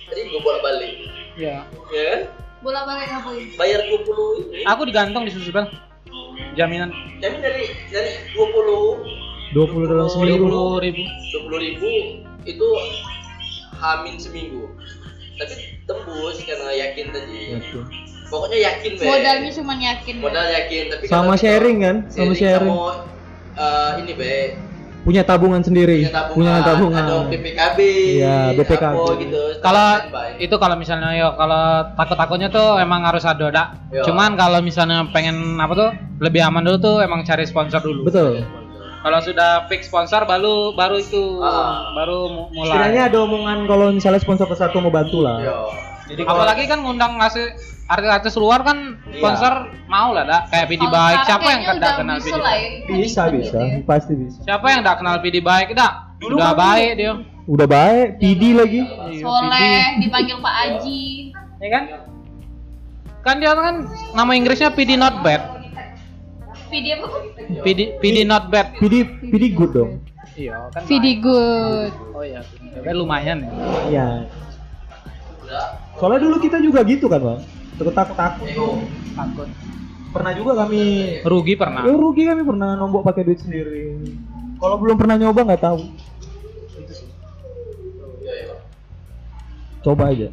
[0.08, 0.92] jadi gue bolak balik
[1.36, 1.64] Iya.
[1.90, 2.22] ya kan
[2.60, 3.48] Bola balik ngapain?
[3.54, 5.68] bayar 20 ini Aku digantung di susu bel.
[6.54, 10.46] Jaminan tapi dari dari 20 20 dalam seminggu.
[10.46, 11.04] 20 ribu.
[11.48, 11.90] 20 ribu
[12.44, 12.68] itu
[13.76, 14.66] hamin seminggu
[15.38, 17.84] tapi tembus karena yakin tadi Yakin.
[18.28, 20.16] pokoknya yakin be Modalnya cuma yakin.
[20.18, 21.96] modal yakin tapi Sama sharing kan?
[22.08, 22.68] Sama sharing.
[22.68, 22.94] sama,
[23.56, 24.34] eh, ini be
[25.00, 26.04] Punya tabungan sendiri.
[26.04, 27.04] punya tabungan, Punya tabungan.
[27.06, 27.80] ada BPKB
[28.20, 28.92] Iya, BPKB.
[28.92, 29.88] apa gitu Kalau
[30.36, 31.64] itu kalau misalnya yo kalau
[31.96, 33.68] takut-takutnya tuh emang harus ada dak.
[34.04, 38.04] Cuman kalau misalnya pengen apa tuh lebih aman dulu tuh emang cari sponsor dulu.
[38.04, 38.44] Betul.
[39.08, 41.96] Kalau sudah fix sponsor baru baru itu Ah.
[41.96, 42.76] baru mu- mulai.
[42.76, 45.40] Setidaknya ada omongan kalau misalnya sponsor ke satu mau bantu lah.
[45.40, 45.72] Yo.
[46.08, 47.56] Jadi apalagi kan ngundang ngasih
[47.88, 49.16] artis-artis luar kan Iya.
[49.16, 49.54] sponsor
[49.88, 51.18] mau lah dak kayak Pidi Kalau Baik.
[51.24, 52.68] Siapa yang udah kenal lah Baik?
[52.68, 52.96] ya.
[52.98, 54.40] Bisa bisa, pasti bisa.
[54.44, 55.94] Siapa yang tidak kenal Pidi Baik dak?
[56.20, 57.14] Udah kan- baik dia.
[57.48, 58.84] Udah baik, PD lagi.
[58.84, 61.32] Iya, Soleh, dipanggil Pak Aji.
[61.58, 61.84] Ya kan?
[63.24, 65.57] Kan dia kan nama Inggrisnya PD not bad.
[66.68, 67.08] Video apa?
[67.64, 68.76] PD PD not bad.
[68.78, 69.92] PD PD good dong.
[70.38, 70.82] Iya kan.
[70.86, 71.92] Video good.
[72.14, 72.42] Oh iya.
[72.84, 73.52] Kan lumayan ya.
[73.88, 74.08] Iya.
[75.98, 77.40] Soalnya dulu kita juga gitu kan, Bang.
[77.80, 78.48] Takut takut takut.
[79.16, 79.48] Takut.
[80.08, 80.82] Pernah juga kami
[81.24, 81.84] Rugi pernah.
[81.86, 83.96] Ya rugi kami pernah nombok pakai duit sendiri.
[84.58, 85.80] Kalau belum pernah nyoba nggak tahu.
[89.86, 90.28] Coba aja.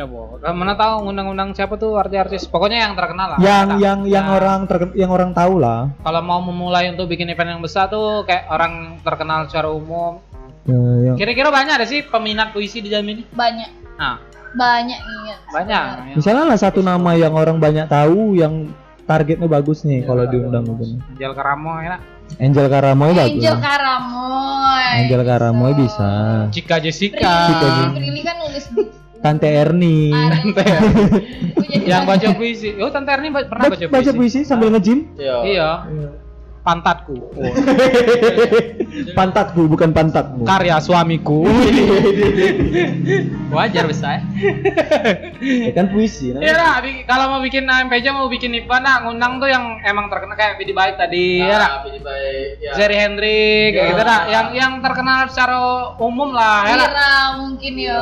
[0.00, 0.40] Coba.
[0.40, 2.48] Kan Mana tahu ngundang-undang siapa tuh artis-artis.
[2.48, 3.38] Pokoknya yang terkenal lah.
[3.38, 5.92] Yang Nah, yang yang nah, orang terken- yang orang tahu lah.
[6.00, 10.20] Kalau mau memulai untuk bikin event yang besar tuh kayak orang terkenal secara umum.
[10.64, 13.22] Ya, Kira-kira banyak ada sih peminat puisi di Jambi ini?
[13.28, 13.96] Banyak.
[13.96, 14.16] Nah,
[14.52, 15.36] banyak nih ya.
[15.50, 15.82] Banyak.
[16.16, 18.70] Misalnya lah satu nama yang orang banyak tahu yang
[19.04, 21.00] targetnya bagus nih kalau diundang itu.
[21.10, 21.98] Angel Karamo ya.
[22.38, 23.42] Angel Karamoy bagus.
[23.42, 24.86] Angel Karamoy.
[25.02, 26.10] Angel Karamoy bisa.
[26.54, 27.18] Cika Jessica.
[27.18, 28.89] Prilly, Prilly kan nulis buku.
[29.20, 30.08] Tante Erni.
[30.10, 32.72] Jadi yang baca puisi.
[32.80, 33.92] Oh, Tante Erni pernah Ba- baca puisi.
[33.92, 35.12] Baca puisi sambil nge-gym.
[35.14, 35.36] Iya.
[35.44, 35.70] Iya.
[36.60, 37.16] Pantatku.
[37.16, 37.52] Oh.
[39.18, 40.44] Pantatku bukan pantatmu.
[40.44, 41.40] Karya suamiku.
[43.50, 44.20] Wajar besar.
[45.40, 46.32] Ya kan puisi.
[46.32, 50.36] Iya lah, kalau mau bikin AMPJ mau bikin event nah, ngundang tuh yang emang terkenal
[50.36, 51.68] kayak Bidi Baik tadi ya lah.
[51.70, 52.48] Nah, pilih baik.
[52.60, 52.72] Ya.
[52.76, 53.90] Jerry Hendrik kayak Ya.
[53.90, 54.20] gitu dah.
[54.28, 55.56] Yang yang terkenal secara
[55.96, 56.88] umum lah ya lah.
[56.88, 58.00] Wira mungkin ya.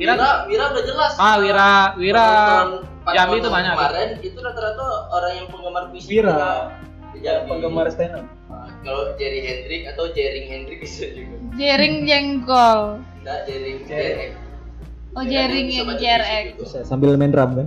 [0.00, 1.12] Wira, Wira, Wira udah jelas.
[1.20, 2.28] Ah, Wira, Wira
[3.12, 3.74] Jambi itu banyak.
[3.76, 6.72] Kemarin itu rata-rata orang yang penggemar puisi Wira.
[7.12, 7.60] di Jambi.
[7.92, 8.24] stand up.
[8.48, 11.36] Nah, kalau Jerry Hendrik atau Jering Hendrik bisa juga.
[11.58, 13.04] Jering jengkol.
[13.20, 14.30] Enggak, Jering Jerek.
[15.10, 16.54] Oh jering yang JRX.
[16.54, 17.66] Bisa sambil main drum kan.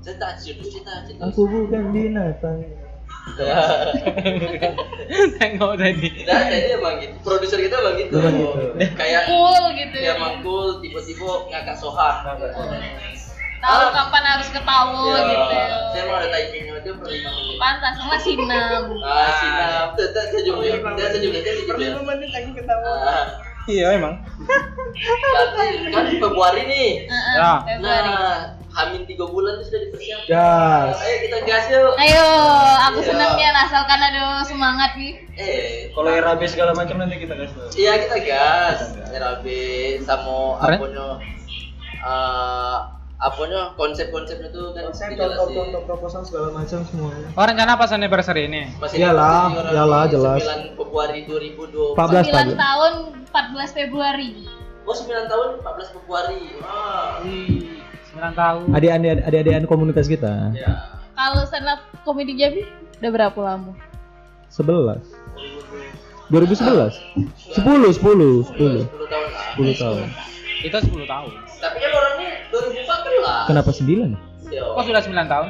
[0.00, 1.20] Cetak, cetak, cetak, cetak.
[1.20, 2.64] Aku bukan binatang.
[5.38, 6.08] Tengok tadi.
[6.24, 7.14] Nah, jadi emang gitu.
[7.24, 8.14] Produser kita emang gitu.
[8.18, 8.68] Emang gitu.
[8.94, 10.14] Kayak Cool gitu ya.
[10.16, 12.24] emang cool, tiba-tiba ngakak sohar.
[13.58, 15.50] Tahu kapan harus ketawa Ya, gitu.
[15.90, 17.56] Saya mau ada timingnya aja per lima menit.
[17.58, 18.82] Pantas sama sinam.
[19.02, 19.88] Ah, sinap.
[19.98, 20.78] Tetap sejumlah.
[20.78, 21.42] Tetap sejumlah.
[21.66, 22.94] Per lima menit lagi ketawa.
[23.68, 24.14] Iya emang.
[25.92, 26.88] Kan Februari nih.
[27.04, 27.52] Heeh, Ya.
[27.82, 30.28] Nah, hamin tiga bulan tuh sudah dipersiapkan.
[30.28, 30.94] Gas.
[30.98, 31.92] Ayo kita gas yuk.
[31.96, 32.26] Ayo,
[32.84, 33.08] aku Iya.
[33.08, 35.12] senang ya asalkan ada semangat nih.
[35.34, 37.50] Eh, Kalau RAB segala macam nanti kita gas.
[37.74, 38.78] iya kita gas.
[39.10, 39.44] RAB
[40.00, 40.78] sama Keren.
[40.78, 41.06] apanya
[41.98, 42.78] eh
[43.18, 45.74] apanya konsep-konsepnya tuh kan dijelasin.
[45.82, 47.26] proposal segala macam semuanya.
[47.34, 48.70] Oh rencana pas anniversary ini?
[48.78, 50.38] Masih Iyalah, iyalah, jelas.
[50.40, 51.98] 9 Februari 2020.
[51.98, 52.46] 14 9 Pak.
[52.56, 52.92] tahun
[53.26, 54.46] 14 Februari.
[54.86, 56.42] Oh 9 tahun 14 Februari.
[56.62, 57.18] Wah.
[57.20, 57.82] Wih,
[58.18, 58.66] 9 tahun.
[58.74, 60.50] Adik-adik adik-adikan komunitas kita.
[60.52, 60.98] Ya.
[61.14, 62.66] Kalau stand up komedi Jambi
[62.98, 63.72] udah berapa lama?
[64.50, 64.98] 11.
[66.34, 66.98] 2011.
[67.54, 67.94] 10, 10, 10.
[67.94, 69.46] 10 tahun lah.
[69.54, 70.02] 10 tahun.
[70.58, 71.30] Kita 10 tahun.
[71.62, 73.50] Tapi kan orangnya 2014.
[73.50, 74.18] Kenapa 9?
[74.50, 74.64] Yo.
[74.74, 75.48] Kok sudah 9 tahun?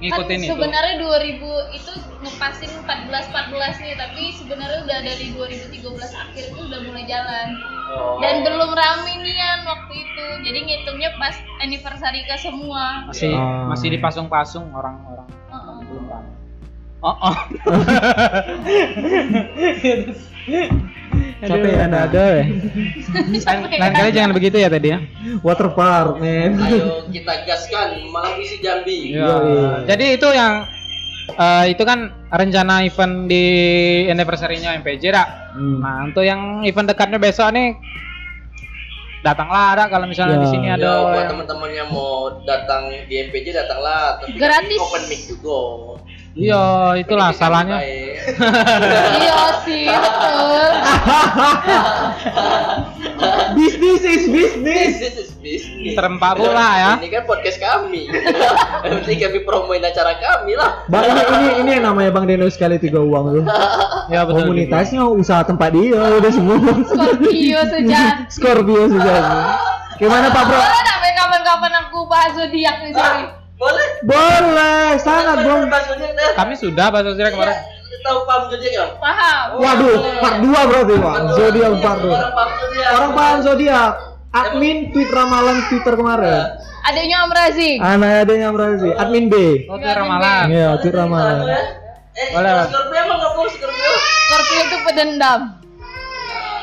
[0.00, 0.52] Ngikutin kan itu.
[0.56, 1.92] sebenarnya 2000 itu
[2.24, 5.76] ngepasin 14 14 nih, tapi sebenarnya udah dari 2013
[6.16, 7.48] akhir itu udah mulai jalan.
[7.92, 8.16] Oh.
[8.24, 10.26] Dan belum rame nian waktu itu.
[10.40, 13.04] Jadi ngitungnya pas anniversary ke semua.
[13.12, 13.68] Masih Ah.
[13.68, 15.28] masih dipasung-pasung orang-orang.
[15.52, 15.76] Heeh.
[15.84, 16.32] Belum rame.
[17.00, 17.36] Oh, oh.
[21.40, 22.44] Capek ya ada ya.
[23.80, 24.98] Lain, kali jangan begitu ya tadi ya.
[25.40, 26.60] Water park, men.
[26.60, 29.16] Ayo kita gaskan malam isi Jambi.
[29.16, 29.24] Iya.
[29.24, 29.56] Yoi.
[29.88, 30.68] Jadi itu yang
[31.30, 33.44] eh, itu kan rencana event di
[34.06, 35.28] anniversary-nya MPJ dak.
[35.56, 35.80] Hmm.
[35.80, 37.72] Nah, untuk yang event dekatnya besok nih
[39.20, 40.42] datanglah ada kalau misalnya Ya.
[40.44, 44.16] di sini ada buat yang- teman-teman yang mau datang di MPJ datanglah.
[44.18, 44.76] Tapi Gratis.
[44.78, 45.60] open mic juga.
[46.30, 47.78] Iya, itulah Pendidikan salahnya.
[49.22, 50.70] iya sih, betul.
[53.58, 54.94] Bisnis is bisnis.
[54.96, 55.94] Business is business.
[55.98, 56.92] Serempak pula ya.
[57.02, 58.06] Ini kan podcast kami.
[58.86, 60.86] Nanti kami promoin acara kami lah.
[60.86, 63.44] Bang ini ini ini yang namanya Bang Deno sekali tiga uang tuh.
[64.08, 64.46] Ya betul.
[64.46, 66.56] Komunitasnya usaha tempat dia udah semua.
[66.86, 68.22] Scorpio sejati.
[68.30, 69.20] Scorpio sudah.
[70.00, 70.60] Gimana Pak Bro?
[71.20, 73.39] Kapan-kapan aku bahas zodiak di sini.
[73.60, 73.86] Boleh.
[74.08, 75.60] Boleh, sangat dah.
[76.32, 77.52] Kami sudah bahas zodiak kemarin.
[77.60, 78.86] Iya, Tahu paham zodiak ya?
[78.96, 79.46] Paham.
[79.60, 81.14] Waduh, part 2 berarti Pak.
[81.36, 82.08] Zodiak part 2.
[82.08, 82.90] Orang paham zodiak.
[82.96, 83.92] Orang paham zodiak.
[84.30, 86.54] Admin tweet ramalan Twitter kemarin.
[86.80, 87.76] Adanya Om Razik.
[87.82, 89.34] Anak adanya berarti admin B.
[89.68, 90.44] Oh, itu ramalan.
[90.48, 91.44] Iya, tweet ramalan.
[91.44, 92.52] Eh, Boleh.
[92.72, 93.90] Scorpio emang nggak mau Scorpio?
[94.00, 95.40] Scorpio itu pedendam.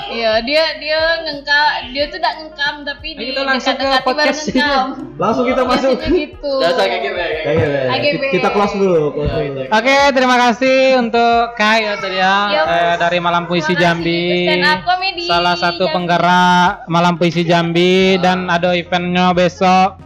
[0.07, 4.39] Iya, dia dia ngengkam, dia tuh tidak ngengkam tapi Nah, di kita langsung ke podcast
[4.47, 4.51] ini.
[4.55, 4.87] ngengkam.
[5.17, 5.91] Langsung kita masuk.
[6.07, 6.53] Gitu.
[6.63, 6.99] Dasar ya.
[7.03, 7.81] Ya, ya, ya.
[7.97, 8.21] AGB.
[8.31, 9.61] Kita kelas dulu, kelas dulu.
[9.67, 14.47] Oke, terima kasih untuk Kai ya tadi ya eh, dari Malam Puisi Jambi.
[15.25, 15.95] Salah satu Jambi.
[15.95, 19.97] penggerak Malam Puisi Jambi dan ada eventnya besok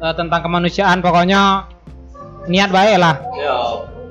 [0.00, 1.02] eh, tentang kemanusiaan.
[1.02, 1.66] Pokoknya
[2.46, 3.16] niat baik lah.
[3.36, 3.58] Yo.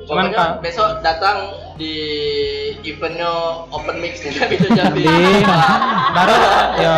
[0.08, 1.94] Cuman, Kak- besok datang di
[2.82, 3.28] eventnya
[3.68, 5.04] open mix nih tapi itu Jambi.
[5.04, 5.44] Di
[6.16, 6.34] baru
[6.80, 6.98] ya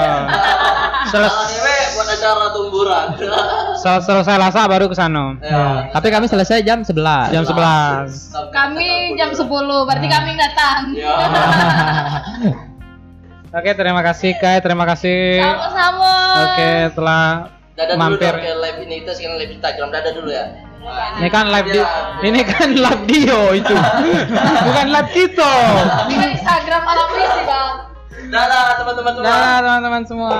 [1.09, 3.07] seles, Anime buat acara tumburan.
[3.81, 5.35] sel- selesai lasa baru ke sana.
[5.41, 5.89] Ya.
[5.89, 7.33] Tapi kami selesai jam 11.
[7.33, 8.53] Jam 11.
[8.53, 9.49] Kami jam 10,
[9.89, 10.93] berarti kami datang.
[10.93, 11.13] Ya.
[13.49, 15.41] Oke, terima kasih Kai, terima kasih.
[15.41, 16.13] Sama-sama.
[16.45, 18.29] Oke, telah dulu mampir.
[18.29, 19.89] dong ke live ini kita sekarang live Instagram.
[19.89, 20.68] Dadah dulu ya.
[21.19, 21.81] Ini kan live di,
[22.23, 23.75] ini kan live Dio itu,
[24.65, 25.53] bukan live kita.
[26.07, 27.75] Ini Instagram malam puisi, Bang.
[28.29, 29.27] Dadah teman-teman semua.
[29.27, 30.39] Nah, teman-teman semua.